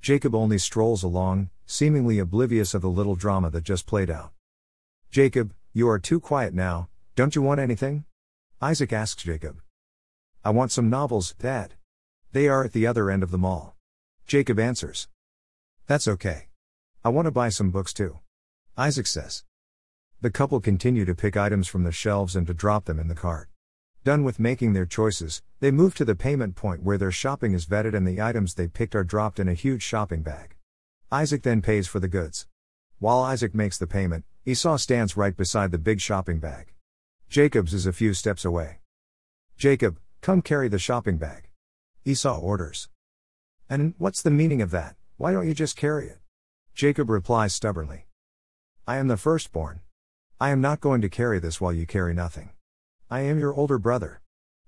Jacob 0.00 0.34
only 0.34 0.58
strolls 0.58 1.02
along, 1.02 1.50
seemingly 1.66 2.18
oblivious 2.18 2.72
of 2.72 2.82
the 2.82 2.88
little 2.88 3.16
drama 3.16 3.50
that 3.50 3.64
just 3.64 3.86
played 3.86 4.10
out. 4.10 4.30
Jacob, 5.10 5.52
you 5.72 5.88
are 5.88 5.98
too 5.98 6.20
quiet 6.20 6.54
now, 6.54 6.88
don't 7.16 7.34
you 7.34 7.42
want 7.42 7.60
anything? 7.60 8.04
Isaac 8.62 8.92
asks 8.92 9.24
Jacob. 9.24 9.60
I 10.44 10.50
want 10.50 10.70
some 10.70 10.88
novels, 10.88 11.34
Dad. 11.38 11.74
They 12.32 12.46
are 12.46 12.64
at 12.64 12.72
the 12.72 12.86
other 12.86 13.10
end 13.10 13.22
of 13.22 13.32
the 13.32 13.38
mall. 13.38 13.76
Jacob 14.26 14.60
answers. 14.60 15.08
That's 15.86 16.06
okay. 16.06 16.48
I 17.04 17.08
want 17.08 17.26
to 17.26 17.32
buy 17.32 17.48
some 17.48 17.70
books 17.70 17.92
too. 17.92 18.20
Isaac 18.76 19.06
says. 19.06 19.44
The 20.20 20.30
couple 20.32 20.58
continue 20.58 21.04
to 21.04 21.14
pick 21.14 21.36
items 21.36 21.68
from 21.68 21.84
the 21.84 21.92
shelves 21.92 22.34
and 22.34 22.44
to 22.48 22.52
drop 22.52 22.86
them 22.86 22.98
in 22.98 23.06
the 23.06 23.14
cart. 23.14 23.48
Done 24.02 24.24
with 24.24 24.40
making 24.40 24.72
their 24.72 24.84
choices, 24.84 25.42
they 25.60 25.70
move 25.70 25.94
to 25.94 26.04
the 26.04 26.16
payment 26.16 26.56
point 26.56 26.82
where 26.82 26.98
their 26.98 27.12
shopping 27.12 27.52
is 27.52 27.66
vetted 27.66 27.94
and 27.94 28.04
the 28.04 28.20
items 28.20 28.54
they 28.54 28.66
picked 28.66 28.96
are 28.96 29.04
dropped 29.04 29.38
in 29.38 29.46
a 29.46 29.54
huge 29.54 29.82
shopping 29.84 30.22
bag. 30.22 30.56
Isaac 31.12 31.44
then 31.44 31.62
pays 31.62 31.86
for 31.86 32.00
the 32.00 32.08
goods. 32.08 32.48
While 32.98 33.20
Isaac 33.20 33.54
makes 33.54 33.78
the 33.78 33.86
payment, 33.86 34.24
Esau 34.44 34.76
stands 34.76 35.16
right 35.16 35.36
beside 35.36 35.70
the 35.70 35.78
big 35.78 36.00
shopping 36.00 36.40
bag. 36.40 36.72
Jacob's 37.28 37.72
is 37.72 37.86
a 37.86 37.92
few 37.92 38.12
steps 38.12 38.44
away. 38.44 38.80
Jacob, 39.56 40.00
come 40.20 40.42
carry 40.42 40.66
the 40.66 40.80
shopping 40.80 41.18
bag. 41.18 41.48
Esau 42.04 42.40
orders. 42.40 42.88
And 43.70 43.94
what's 43.98 44.22
the 44.22 44.32
meaning 44.32 44.62
of 44.62 44.72
that? 44.72 44.96
Why 45.16 45.32
don't 45.32 45.46
you 45.46 45.54
just 45.54 45.76
carry 45.76 46.08
it? 46.08 46.18
Jacob 46.74 47.08
replies 47.08 47.54
stubbornly. 47.54 48.08
I 48.84 48.96
am 48.96 49.06
the 49.06 49.16
firstborn. 49.16 49.80
I 50.40 50.50
am 50.50 50.60
not 50.60 50.80
going 50.80 51.00
to 51.00 51.08
carry 51.08 51.40
this 51.40 51.60
while 51.60 51.72
you 51.72 51.84
carry 51.84 52.14
nothing. 52.14 52.50
I 53.10 53.22
am 53.22 53.40
your 53.40 53.52
older 53.52 53.76
brother. 53.76 54.20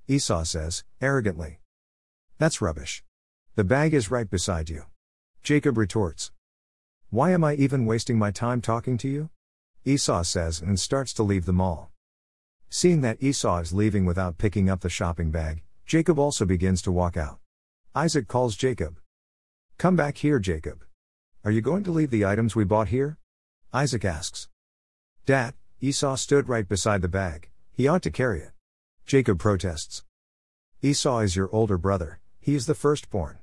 Esau 0.08 0.42
says, 0.42 0.82
arrogantly. 1.00 1.60
That's 2.38 2.60
rubbish. 2.60 3.04
The 3.54 3.62
bag 3.62 3.94
is 3.94 4.10
right 4.10 4.28
beside 4.28 4.68
you. 4.68 4.86
Jacob 5.44 5.78
retorts. 5.78 6.32
Why 7.10 7.30
am 7.30 7.44
I 7.44 7.54
even 7.54 7.86
wasting 7.86 8.18
my 8.18 8.32
time 8.32 8.60
talking 8.60 8.98
to 8.98 9.08
you? 9.08 9.30
Esau 9.84 10.22
says 10.22 10.60
and 10.60 10.80
starts 10.80 11.14
to 11.14 11.22
leave 11.22 11.46
the 11.46 11.52
mall. 11.52 11.92
Seeing 12.68 13.02
that 13.02 13.22
Esau 13.22 13.58
is 13.58 13.72
leaving 13.72 14.04
without 14.04 14.38
picking 14.38 14.68
up 14.68 14.80
the 14.80 14.90
shopping 14.90 15.30
bag, 15.30 15.62
Jacob 15.86 16.18
also 16.18 16.44
begins 16.44 16.82
to 16.82 16.90
walk 16.90 17.16
out. 17.16 17.38
Isaac 17.94 18.26
calls 18.26 18.56
Jacob. 18.56 18.98
Come 19.78 19.94
back 19.94 20.16
here, 20.16 20.40
Jacob. 20.40 20.84
Are 21.44 21.52
you 21.52 21.60
going 21.60 21.84
to 21.84 21.92
leave 21.92 22.10
the 22.10 22.26
items 22.26 22.56
we 22.56 22.64
bought 22.64 22.88
here? 22.88 23.18
Isaac 23.72 24.04
asks. 24.04 24.48
Dad, 25.26 25.54
Esau 25.80 26.16
stood 26.16 26.48
right 26.48 26.68
beside 26.68 27.02
the 27.02 27.08
bag, 27.08 27.50
he 27.72 27.86
ought 27.86 28.02
to 28.02 28.10
carry 28.10 28.40
it. 28.40 28.52
Jacob 29.06 29.38
protests. 29.38 30.04
Esau 30.82 31.20
is 31.20 31.36
your 31.36 31.54
older 31.54 31.76
brother, 31.76 32.20
he 32.40 32.54
is 32.54 32.66
the 32.66 32.74
firstborn. 32.74 33.38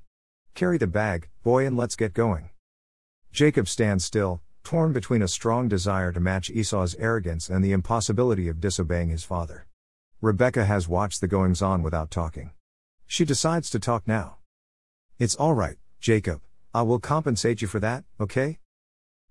Carry 0.56 0.78
the 0.78 0.88
bag, 0.88 1.30
boy, 1.44 1.66
and 1.66 1.78
let's 1.78 1.96
get 1.96 2.14
going. 2.14 2.50
Jacob 3.32 3.68
stands 3.68 4.04
still, 4.04 4.42
torn 4.64 4.92
between 4.92 5.22
a 5.22 5.28
strong 5.28 5.68
desire 5.68 6.12
to 6.12 6.20
match 6.20 6.50
Esau's 6.50 6.96
arrogance 6.96 7.50
and 7.50 7.64
the 7.64 7.72
impossibility 7.72 8.48
of 8.48 8.60
disobeying 8.60 9.10
his 9.10 9.24
father. 9.24 9.68
Rebecca 10.20 10.66
has 10.66 10.88
watched 10.88 11.22
the 11.22 11.28
goings 11.28 11.62
on 11.62 11.84
without 11.84 12.10
talking. 12.10 12.52
She 13.06 13.24
decides 13.24 13.70
to 13.70 13.80
talk 13.80 14.08
now. 14.08 14.38
It's 15.20 15.38
alright, 15.38 15.78
Jacob, 16.00 16.42
I 16.74 16.82
will 16.82 17.00
compensate 17.00 17.62
you 17.62 17.68
for 17.68 17.80
that, 17.80 18.04
okay? 18.20 18.60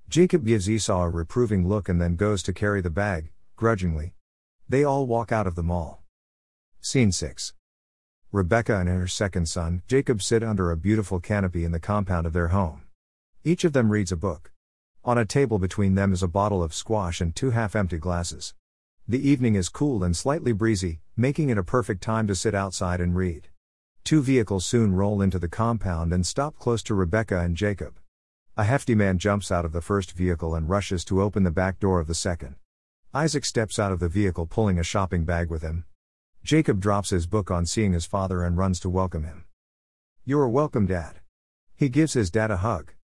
Jacob 0.08 0.46
gives 0.46 0.70
Esau 0.70 1.02
a 1.02 1.08
reproving 1.08 1.66
look 1.66 1.88
and 1.88 2.00
then 2.00 2.14
goes 2.14 2.40
to 2.44 2.52
carry 2.52 2.80
the 2.80 2.90
bag, 2.90 3.32
grudgingly. 3.56 4.14
They 4.68 4.84
all 4.84 5.06
walk 5.06 5.32
out 5.32 5.48
of 5.48 5.56
the 5.56 5.64
mall. 5.64 6.04
Scene 6.80 7.10
6. 7.10 7.54
Rebecca 8.30 8.78
and 8.78 8.88
her 8.88 9.08
second 9.08 9.48
son, 9.48 9.82
Jacob, 9.88 10.22
sit 10.22 10.44
under 10.44 10.70
a 10.70 10.76
beautiful 10.76 11.18
canopy 11.18 11.64
in 11.64 11.72
the 11.72 11.80
compound 11.80 12.24
of 12.24 12.32
their 12.32 12.48
home. 12.48 12.82
Each 13.42 13.64
of 13.64 13.72
them 13.72 13.90
reads 13.90 14.12
a 14.12 14.16
book. 14.16 14.52
On 15.04 15.18
a 15.18 15.24
table 15.24 15.58
between 15.58 15.96
them 15.96 16.12
is 16.12 16.22
a 16.22 16.28
bottle 16.28 16.62
of 16.62 16.74
squash 16.74 17.20
and 17.20 17.34
two 17.34 17.50
half 17.50 17.74
empty 17.74 17.98
glasses. 17.98 18.54
The 19.08 19.28
evening 19.28 19.56
is 19.56 19.68
cool 19.68 20.04
and 20.04 20.16
slightly 20.16 20.52
breezy, 20.52 21.00
making 21.16 21.50
it 21.50 21.58
a 21.58 21.64
perfect 21.64 22.02
time 22.02 22.28
to 22.28 22.34
sit 22.36 22.54
outside 22.54 23.00
and 23.00 23.16
read. 23.16 23.48
Two 24.04 24.22
vehicles 24.22 24.66
soon 24.66 24.94
roll 24.94 25.20
into 25.20 25.40
the 25.40 25.48
compound 25.48 26.12
and 26.12 26.24
stop 26.24 26.56
close 26.58 26.82
to 26.84 26.94
Rebecca 26.94 27.40
and 27.40 27.56
Jacob. 27.56 27.98
A 28.58 28.64
hefty 28.64 28.94
man 28.94 29.18
jumps 29.18 29.52
out 29.52 29.66
of 29.66 29.72
the 29.72 29.82
first 29.82 30.12
vehicle 30.12 30.54
and 30.54 30.66
rushes 30.66 31.04
to 31.04 31.20
open 31.20 31.42
the 31.42 31.50
back 31.50 31.78
door 31.78 32.00
of 32.00 32.06
the 32.06 32.14
second. 32.14 32.56
Isaac 33.12 33.44
steps 33.44 33.78
out 33.78 33.92
of 33.92 34.00
the 34.00 34.08
vehicle 34.08 34.46
pulling 34.46 34.78
a 34.78 34.82
shopping 34.82 35.26
bag 35.26 35.50
with 35.50 35.60
him. 35.60 35.84
Jacob 36.42 36.80
drops 36.80 37.10
his 37.10 37.26
book 37.26 37.50
on 37.50 37.66
seeing 37.66 37.92
his 37.92 38.06
father 38.06 38.42
and 38.42 38.56
runs 38.56 38.80
to 38.80 38.88
welcome 38.88 39.24
him. 39.24 39.44
You 40.24 40.38
are 40.38 40.48
welcome, 40.48 40.86
Dad. 40.86 41.20
He 41.74 41.90
gives 41.90 42.14
his 42.14 42.30
dad 42.30 42.50
a 42.50 42.56
hug. 42.56 42.94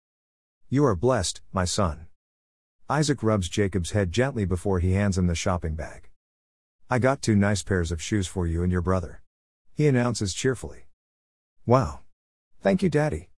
You 0.71 0.87
are 0.87 0.97
blessed, 0.97 1.42
my 1.52 1.66
son. 1.66 2.06
Isaac 2.88 3.23
rubs 3.23 3.50
Jacob's 3.50 3.90
head 3.90 4.11
gently 4.11 4.47
before 4.47 4.78
he 4.78 4.94
hands 4.94 5.18
him 5.18 5.26
the 5.26 5.35
shopping 5.35 5.75
bag. 5.75 6.09
I 6.88 6.99
got 6.99 7.21
two 7.21 7.37
nice 7.37 7.62
pairs 7.62 7.92
of 7.92 8.00
shoes 8.00 8.26
for 8.26 8.47
you 8.47 8.62
and 8.62 8.73
your 8.73 8.80
brother. 8.80 9.21
He 9.75 9.87
announces 9.87 10.32
cheerfully. 10.32 10.87
Wow. 11.66 12.00
Thank 12.62 12.82
you, 12.82 12.88
Daddy. 12.88 13.31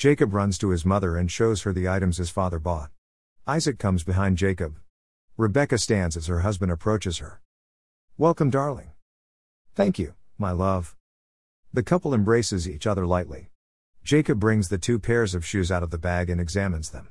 Jacob 0.00 0.32
runs 0.32 0.56
to 0.56 0.70
his 0.70 0.86
mother 0.86 1.14
and 1.18 1.30
shows 1.30 1.60
her 1.60 1.74
the 1.74 1.86
items 1.86 2.16
his 2.16 2.30
father 2.30 2.58
bought. 2.58 2.90
Isaac 3.46 3.78
comes 3.78 4.02
behind 4.02 4.38
Jacob. 4.38 4.78
Rebecca 5.36 5.76
stands 5.76 6.16
as 6.16 6.26
her 6.26 6.40
husband 6.40 6.72
approaches 6.72 7.18
her. 7.18 7.42
Welcome, 8.16 8.48
darling. 8.48 8.92
Thank 9.74 9.98
you, 9.98 10.14
my 10.38 10.52
love. 10.52 10.96
The 11.74 11.82
couple 11.82 12.14
embraces 12.14 12.66
each 12.66 12.86
other 12.86 13.06
lightly. 13.06 13.50
Jacob 14.02 14.40
brings 14.40 14.70
the 14.70 14.78
two 14.78 14.98
pairs 14.98 15.34
of 15.34 15.44
shoes 15.44 15.70
out 15.70 15.82
of 15.82 15.90
the 15.90 15.98
bag 15.98 16.30
and 16.30 16.40
examines 16.40 16.88
them. 16.88 17.10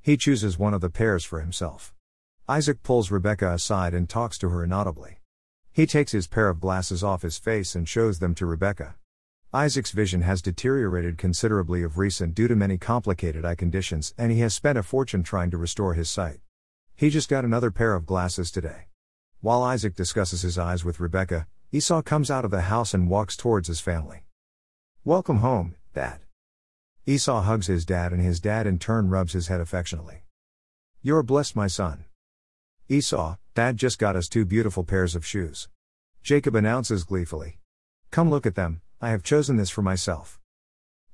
He 0.00 0.16
chooses 0.16 0.58
one 0.58 0.72
of 0.72 0.80
the 0.80 0.88
pairs 0.88 1.26
for 1.26 1.38
himself. 1.38 1.92
Isaac 2.48 2.82
pulls 2.82 3.10
Rebecca 3.10 3.52
aside 3.52 3.92
and 3.92 4.08
talks 4.08 4.38
to 4.38 4.48
her 4.48 4.64
inaudibly. 4.64 5.18
He 5.70 5.84
takes 5.84 6.12
his 6.12 6.28
pair 6.28 6.48
of 6.48 6.60
glasses 6.60 7.04
off 7.04 7.20
his 7.20 7.36
face 7.36 7.74
and 7.74 7.86
shows 7.86 8.20
them 8.20 8.34
to 8.36 8.46
Rebecca. 8.46 8.94
Isaac's 9.54 9.90
vision 9.90 10.22
has 10.22 10.40
deteriorated 10.40 11.18
considerably 11.18 11.82
of 11.82 11.98
recent 11.98 12.34
due 12.34 12.48
to 12.48 12.56
many 12.56 12.78
complicated 12.78 13.44
eye 13.44 13.54
conditions, 13.54 14.14
and 14.16 14.32
he 14.32 14.40
has 14.40 14.54
spent 14.54 14.78
a 14.78 14.82
fortune 14.82 15.22
trying 15.22 15.50
to 15.50 15.58
restore 15.58 15.92
his 15.92 16.08
sight. 16.08 16.38
He 16.96 17.10
just 17.10 17.28
got 17.28 17.44
another 17.44 17.70
pair 17.70 17.94
of 17.94 18.06
glasses 18.06 18.50
today. 18.50 18.86
While 19.42 19.62
Isaac 19.62 19.94
discusses 19.94 20.40
his 20.40 20.56
eyes 20.56 20.86
with 20.86 21.00
Rebecca, 21.00 21.48
Esau 21.70 22.00
comes 22.00 22.30
out 22.30 22.46
of 22.46 22.50
the 22.50 22.62
house 22.62 22.94
and 22.94 23.10
walks 23.10 23.36
towards 23.36 23.68
his 23.68 23.78
family. 23.78 24.24
Welcome 25.04 25.38
home, 25.38 25.74
Dad. 25.92 26.20
Esau 27.04 27.42
hugs 27.42 27.66
his 27.66 27.84
dad, 27.84 28.14
and 28.14 28.22
his 28.22 28.40
dad 28.40 28.66
in 28.66 28.78
turn 28.78 29.10
rubs 29.10 29.34
his 29.34 29.48
head 29.48 29.60
affectionately. 29.60 30.22
You're 31.02 31.22
blessed, 31.22 31.56
my 31.56 31.66
son. 31.66 32.06
Esau, 32.88 33.36
Dad 33.54 33.76
just 33.76 33.98
got 33.98 34.16
us 34.16 34.28
two 34.28 34.46
beautiful 34.46 34.84
pairs 34.84 35.14
of 35.14 35.26
shoes. 35.26 35.68
Jacob 36.22 36.54
announces 36.54 37.04
gleefully. 37.04 37.58
Come 38.10 38.30
look 38.30 38.46
at 38.46 38.54
them, 38.54 38.81
I 39.04 39.10
have 39.10 39.24
chosen 39.24 39.56
this 39.56 39.68
for 39.68 39.82
myself. 39.82 40.38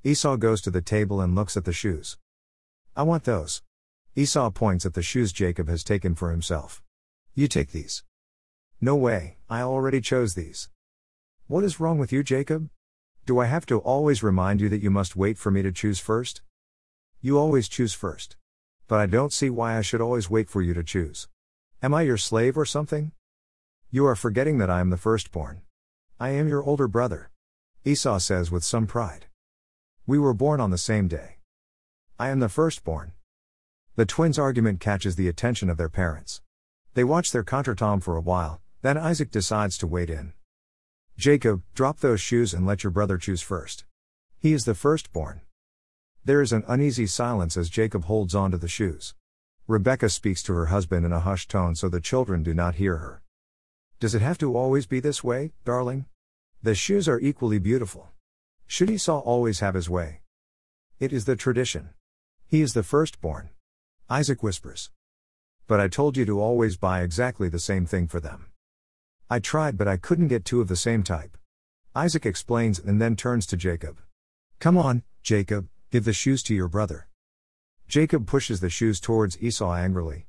Esau 0.05 0.37
goes 0.37 0.61
to 0.61 0.71
the 0.71 0.83
table 0.83 1.23
and 1.23 1.35
looks 1.35 1.57
at 1.57 1.65
the 1.65 1.73
shoes. 1.73 2.19
I 2.95 3.03
want 3.03 3.25
those. 3.25 3.63
Esau 4.15 4.51
points 4.51 4.85
at 4.85 4.93
the 4.93 5.01
shoes 5.01 5.33
Jacob 5.33 5.71
has 5.71 5.83
taken 5.83 6.15
for 6.15 6.31
himself. 6.31 6.83
You 7.35 7.49
take 7.49 7.73
these. 7.73 8.05
No 8.79 8.95
way, 8.95 9.39
I 9.49 9.63
already 9.63 10.03
chose 10.03 10.35
these. 10.35 10.69
What 11.47 11.65
is 11.65 11.81
wrong 11.81 11.97
with 11.97 12.13
you, 12.13 12.23
Jacob? 12.23 12.69
Do 13.25 13.39
I 13.39 13.47
have 13.47 13.65
to 13.65 13.79
always 13.79 14.23
remind 14.23 14.61
you 14.61 14.69
that 14.69 14.83
you 14.83 14.91
must 14.91 15.17
wait 15.17 15.39
for 15.39 15.51
me 15.51 15.63
to 15.63 15.73
choose 15.73 15.99
first? 15.99 16.43
You 17.23 17.39
always 17.39 17.71
choose 17.71 17.95
first. 17.95 18.37
But 18.87 19.01
I 19.01 19.07
don't 19.07 19.33
see 19.33 19.49
why 19.49 19.79
I 19.79 19.81
should 19.81 20.03
always 20.03 20.29
wait 20.29 20.51
for 20.51 20.61
you 20.61 20.75
to 20.75 20.85
choose. 20.85 21.27
Am 21.83 21.95
I 21.95 22.03
your 22.03 22.19
slave 22.19 22.59
or 22.59 22.67
something? 22.67 23.13
You 23.91 24.05
are 24.05 24.15
forgetting 24.15 24.59
that 24.59 24.69
I 24.69 24.81
am 24.81 24.91
the 24.91 24.99
firstborn. 24.99 25.63
I 26.21 26.29
am 26.31 26.49
your 26.49 26.63
older 26.63 26.87
brother. 26.87 27.31
Esau 27.89 28.19
says 28.19 28.51
with 28.51 28.65
some 28.65 28.87
pride. 28.87 29.29
We 30.07 30.19
were 30.19 30.35
born 30.35 30.61
on 30.61 30.71
the 30.71 30.77
same 30.77 31.09
day. 31.09 31.39
I 32.19 32.29
am 32.29 32.39
the 32.39 32.51
firstborn. 32.51 33.13
The 33.97 34.05
twins' 34.05 34.39
argument 34.39 34.79
catches 34.79 35.17
the 35.17 35.27
attention 35.27 35.71
of 35.71 35.79
their 35.79 35.89
parents. 35.89 36.43
They 36.93 37.03
watch 37.03 37.33
their 37.33 37.43
contretemps 37.43 38.05
for 38.05 38.15
a 38.15 38.21
while, 38.21 38.61
then 38.83 38.99
Isaac 38.99 39.31
decides 39.31 39.79
to 39.79 39.87
wade 39.87 40.11
in. 40.11 40.35
Jacob, 41.17 41.63
drop 41.75 42.01
those 42.01 42.21
shoes 42.21 42.53
and 42.53 42.67
let 42.67 42.85
your 42.85 42.91
brother 42.91 43.17
choose 43.17 43.41
first. 43.41 43.87
He 44.39 44.53
is 44.53 44.67
the 44.67 44.75
firstborn. 44.75 45.41
There 46.27 46.43
is 46.43 46.53
an 46.53 46.65
uneasy 46.69 47.07
silence 47.07 47.57
as 47.57 47.71
Jacob 47.71 48.05
holds 48.05 48.35
on 48.35 48.51
to 48.51 48.59
the 48.59 48.69
shoes. 48.69 49.15
Rebecca 49.67 50.11
speaks 50.11 50.43
to 50.43 50.53
her 50.53 50.67
husband 50.67 51.07
in 51.07 51.13
a 51.13 51.21
hushed 51.21 51.51
tone 51.51 51.75
so 51.75 51.89
the 51.89 52.03
children 52.03 52.43
do 52.43 52.53
not 52.53 52.75
hear 52.75 52.99
her. 52.99 53.23
Does 53.99 54.15
it 54.15 54.21
have 54.21 54.37
to 54.39 54.55
always 54.55 54.85
be 54.85 55.01
this 55.01 55.25
way, 55.25 55.53
darling? 55.65 56.05
The 56.61 56.75
shoes 56.75 57.09
are 57.09 57.21
equally 57.21 57.61
beautiful. 57.61 58.09
Should 58.67 58.91
Esau 58.91 59.21
always 59.21 59.61
have 59.61 59.75
his 59.75 59.89
way? 59.89 60.23
It 60.99 61.13
is 61.13 61.25
the 61.25 61.37
tradition. 61.37 61.91
He 62.49 62.63
is 62.63 62.75
the 62.75 62.83
firstborn. 62.83 63.51
Isaac 64.11 64.43
whispers. 64.43 64.91
But 65.69 65.79
I 65.79 65.87
told 65.87 66.17
you 66.17 66.25
to 66.25 66.41
always 66.41 66.77
buy 66.77 67.03
exactly 67.03 67.49
the 67.49 67.61
same 67.61 67.87
thing 67.87 68.09
for 68.09 68.19
them. 68.19 68.47
I 69.31 69.39
tried, 69.39 69.79
but 69.79 69.87
I 69.87 69.99
couldn't 69.99 70.29
get 70.29 70.45
two 70.45 70.61
of 70.61 70.67
the 70.67 70.75
same 70.75 71.05
type. 71.05 71.37
Isaac 71.95 72.27
explains 72.27 72.81
and 72.81 73.01
then 73.01 73.15
turns 73.15 73.47
to 73.47 73.57
Jacob. 73.57 74.01
Come 74.59 74.77
on, 74.77 75.05
Jacob, 75.23 75.69
give 75.93 76.05
the 76.05 76.13
shoes 76.13 76.43
to 76.45 76.55
your 76.57 76.69
brother. 76.69 77.07
Jacob 77.87 78.27
pushes 78.27 78.59
the 78.59 78.69
shoes 78.69 78.99
towards 78.99 79.41
Esau 79.41 79.75
angrily. 79.75 80.27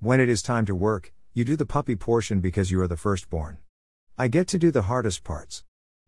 When 0.00 0.18
it 0.18 0.30
is 0.30 0.40
time 0.40 0.64
to 0.64 0.74
work, 0.74 1.12
you 1.34 1.44
do 1.44 1.56
the 1.56 1.66
puppy 1.66 1.94
portion 1.94 2.40
because 2.40 2.70
you 2.70 2.80
are 2.80 2.88
the 2.88 2.96
firstborn. 2.96 3.58
I 4.18 4.28
get 4.28 4.46
to 4.48 4.58
do 4.58 4.70
the 4.70 4.82
hardest 4.82 5.24
parts. 5.24 5.64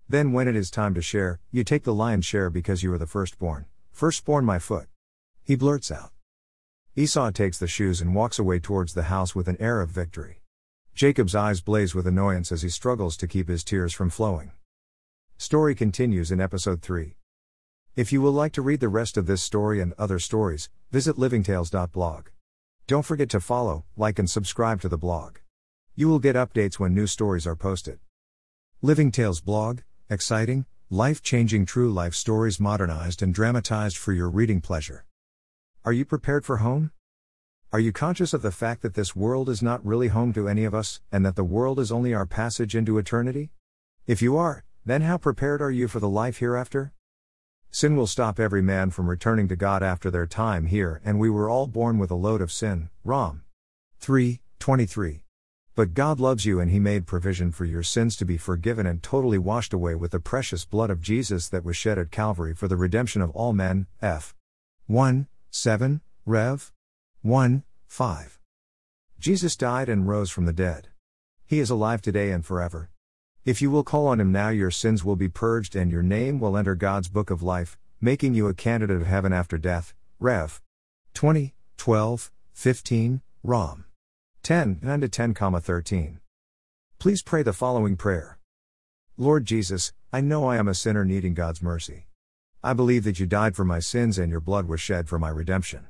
Then, 0.06 0.32
when 0.32 0.46
it 0.46 0.54
is 0.54 0.70
time 0.70 0.92
to 0.92 1.00
share, 1.00 1.40
you 1.50 1.64
take 1.64 1.84
the 1.84 1.94
lion's 1.94 2.26
share 2.26 2.50
because 2.50 2.82
you 2.82 2.92
are 2.92 2.98
the 2.98 3.06
firstborn. 3.06 3.64
Firstborn, 3.92 4.44
my 4.44 4.58
foot. 4.58 4.88
He 5.42 5.56
blurts 5.56 5.90
out. 5.90 6.12
Esau 6.94 7.30
takes 7.30 7.58
the 7.58 7.66
shoes 7.66 8.02
and 8.02 8.14
walks 8.14 8.38
away 8.38 8.58
towards 8.58 8.92
the 8.92 9.04
house 9.04 9.34
with 9.34 9.48
an 9.48 9.56
air 9.58 9.80
of 9.80 9.88
victory. 9.88 10.42
Jacob's 10.94 11.34
eyes 11.34 11.62
blaze 11.62 11.94
with 11.94 12.06
annoyance 12.06 12.52
as 12.52 12.60
he 12.60 12.68
struggles 12.68 13.16
to 13.16 13.26
keep 13.26 13.48
his 13.48 13.64
tears 13.64 13.94
from 13.94 14.10
flowing. 14.10 14.52
Story 15.38 15.74
continues 15.74 16.30
in 16.30 16.40
episode 16.40 16.82
3. 16.82 17.16
If 17.96 18.12
you 18.12 18.20
will 18.20 18.32
like 18.32 18.52
to 18.52 18.62
read 18.62 18.80
the 18.80 18.88
rest 18.88 19.16
of 19.16 19.26
this 19.26 19.42
story 19.42 19.80
and 19.80 19.94
other 19.96 20.18
stories, 20.18 20.68
visit 20.92 21.16
livingtales.blog. 21.16 22.26
Don't 22.86 23.06
forget 23.06 23.30
to 23.30 23.40
follow, 23.40 23.86
like, 23.96 24.18
and 24.18 24.28
subscribe 24.28 24.82
to 24.82 24.88
the 24.90 24.98
blog. 24.98 25.38
You 25.96 26.08
will 26.08 26.18
get 26.18 26.34
updates 26.34 26.80
when 26.80 26.92
new 26.92 27.06
stories 27.06 27.46
are 27.46 27.54
posted. 27.54 28.00
Living 28.82 29.12
Tales 29.12 29.40
blog, 29.40 29.82
exciting, 30.10 30.66
life 30.90 31.22
changing 31.22 31.66
true 31.66 31.92
life 31.92 32.16
stories 32.16 32.58
modernized 32.58 33.22
and 33.22 33.32
dramatized 33.32 33.96
for 33.96 34.12
your 34.12 34.28
reading 34.28 34.60
pleasure. 34.60 35.04
Are 35.84 35.92
you 35.92 36.04
prepared 36.04 36.44
for 36.44 36.56
home? 36.56 36.90
Are 37.72 37.78
you 37.78 37.92
conscious 37.92 38.34
of 38.34 38.42
the 38.42 38.50
fact 38.50 38.82
that 38.82 38.94
this 38.94 39.14
world 39.14 39.48
is 39.48 39.62
not 39.62 39.86
really 39.86 40.08
home 40.08 40.32
to 40.32 40.48
any 40.48 40.64
of 40.64 40.74
us, 40.74 41.00
and 41.12 41.24
that 41.24 41.36
the 41.36 41.44
world 41.44 41.78
is 41.78 41.92
only 41.92 42.12
our 42.12 42.26
passage 42.26 42.74
into 42.74 42.98
eternity? 42.98 43.52
If 44.04 44.20
you 44.20 44.36
are, 44.36 44.64
then 44.84 45.02
how 45.02 45.16
prepared 45.16 45.62
are 45.62 45.70
you 45.70 45.86
for 45.86 46.00
the 46.00 46.08
life 46.08 46.38
hereafter? 46.38 46.92
Sin 47.70 47.94
will 47.94 48.08
stop 48.08 48.40
every 48.40 48.62
man 48.62 48.90
from 48.90 49.08
returning 49.08 49.46
to 49.46 49.54
God 49.54 49.84
after 49.84 50.10
their 50.10 50.26
time 50.26 50.66
here, 50.66 51.00
and 51.04 51.20
we 51.20 51.30
were 51.30 51.48
all 51.48 51.68
born 51.68 51.98
with 51.98 52.10
a 52.10 52.16
load 52.16 52.40
of 52.40 52.50
sin. 52.50 52.90
Rom 53.04 53.44
3 54.00 54.40
23. 54.58 55.23
But 55.76 55.92
God 55.92 56.20
loves 56.20 56.46
you 56.46 56.60
and 56.60 56.70
He 56.70 56.78
made 56.78 57.04
provision 57.04 57.50
for 57.50 57.64
your 57.64 57.82
sins 57.82 58.14
to 58.16 58.24
be 58.24 58.36
forgiven 58.36 58.86
and 58.86 59.02
totally 59.02 59.38
washed 59.38 59.72
away 59.72 59.96
with 59.96 60.12
the 60.12 60.20
precious 60.20 60.64
blood 60.64 60.88
of 60.88 61.02
Jesus 61.02 61.48
that 61.48 61.64
was 61.64 61.76
shed 61.76 61.98
at 61.98 62.12
Calvary 62.12 62.54
for 62.54 62.68
the 62.68 62.76
redemption 62.76 63.20
of 63.20 63.30
all 63.30 63.52
men. 63.52 63.88
F. 64.00 64.36
1, 64.86 65.26
7, 65.50 66.00
Rev. 66.24 66.72
1, 67.22 67.64
5. 67.88 68.38
Jesus 69.18 69.56
died 69.56 69.88
and 69.88 70.06
rose 70.06 70.30
from 70.30 70.46
the 70.46 70.52
dead. 70.52 70.88
He 71.44 71.58
is 71.58 71.70
alive 71.70 72.00
today 72.02 72.30
and 72.30 72.46
forever. 72.46 72.90
If 73.44 73.60
you 73.60 73.70
will 73.70 73.82
call 73.82 74.06
on 74.06 74.20
Him 74.20 74.30
now, 74.30 74.50
your 74.50 74.70
sins 74.70 75.04
will 75.04 75.16
be 75.16 75.28
purged 75.28 75.74
and 75.74 75.90
your 75.90 76.02
name 76.02 76.38
will 76.38 76.56
enter 76.56 76.76
God's 76.76 77.08
book 77.08 77.30
of 77.30 77.42
life, 77.42 77.76
making 78.00 78.34
you 78.34 78.46
a 78.46 78.54
candidate 78.54 79.00
of 79.00 79.06
heaven 79.08 79.32
after 79.32 79.58
death. 79.58 79.92
Rev. 80.20 80.62
20, 81.14 81.52
12, 81.76 82.30
15, 82.52 83.22
Rom. 83.42 83.84
10, 84.44 84.80
9 84.82 85.00
to 85.00 85.08
10, 85.08 85.32
comma 85.32 85.58
13. 85.58 86.20
Please 86.98 87.22
pray 87.22 87.42
the 87.42 87.54
following 87.54 87.96
prayer. 87.96 88.38
Lord 89.16 89.46
Jesus, 89.46 89.94
I 90.12 90.20
know 90.20 90.44
I 90.44 90.58
am 90.58 90.68
a 90.68 90.74
sinner 90.74 91.02
needing 91.02 91.32
God's 91.32 91.62
mercy. 91.62 92.08
I 92.62 92.74
believe 92.74 93.04
that 93.04 93.18
you 93.18 93.24
died 93.24 93.56
for 93.56 93.64
my 93.64 93.78
sins 93.78 94.18
and 94.18 94.30
your 94.30 94.40
blood 94.40 94.68
was 94.68 94.82
shed 94.82 95.08
for 95.08 95.18
my 95.18 95.30
redemption. 95.30 95.86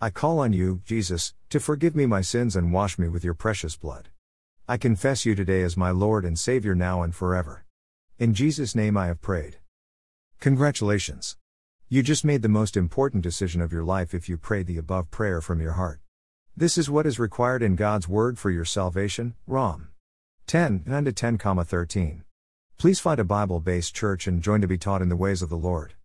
I 0.00 0.10
call 0.10 0.38
on 0.38 0.52
you, 0.52 0.80
Jesus, 0.84 1.34
to 1.50 1.58
forgive 1.58 1.96
me 1.96 2.06
my 2.06 2.20
sins 2.20 2.54
and 2.54 2.72
wash 2.72 3.00
me 3.00 3.08
with 3.08 3.24
your 3.24 3.34
precious 3.34 3.74
blood. 3.74 4.10
I 4.68 4.76
confess 4.76 5.26
you 5.26 5.34
today 5.34 5.62
as 5.62 5.76
my 5.76 5.90
Lord 5.90 6.24
and 6.24 6.38
Savior 6.38 6.76
now 6.76 7.02
and 7.02 7.12
forever. 7.12 7.64
In 8.16 8.32
Jesus' 8.32 8.76
name 8.76 8.96
I 8.96 9.08
have 9.08 9.20
prayed. 9.20 9.56
Congratulations. 10.38 11.36
You 11.88 12.04
just 12.04 12.24
made 12.24 12.42
the 12.42 12.48
most 12.48 12.76
important 12.76 13.24
decision 13.24 13.60
of 13.60 13.72
your 13.72 13.82
life 13.82 14.14
if 14.14 14.28
you 14.28 14.38
prayed 14.38 14.68
the 14.68 14.78
above 14.78 15.10
prayer 15.10 15.40
from 15.40 15.60
your 15.60 15.72
heart. 15.72 15.98
This 16.58 16.76
is 16.76 16.90
what 16.90 17.06
is 17.06 17.20
required 17.20 17.62
in 17.62 17.76
God's 17.76 18.08
Word 18.08 18.36
for 18.36 18.50
your 18.50 18.64
salvation. 18.64 19.34
Rom. 19.46 19.90
10, 20.48 20.82
9 20.86 21.04
to 21.04 21.12
10, 21.12 21.38
13. 21.38 22.24
Please 22.76 22.98
find 22.98 23.20
a 23.20 23.24
Bible 23.24 23.60
based 23.60 23.94
church 23.94 24.26
and 24.26 24.42
join 24.42 24.60
to 24.62 24.66
be 24.66 24.76
taught 24.76 25.00
in 25.00 25.08
the 25.08 25.14
ways 25.14 25.40
of 25.40 25.50
the 25.50 25.56
Lord. 25.56 25.94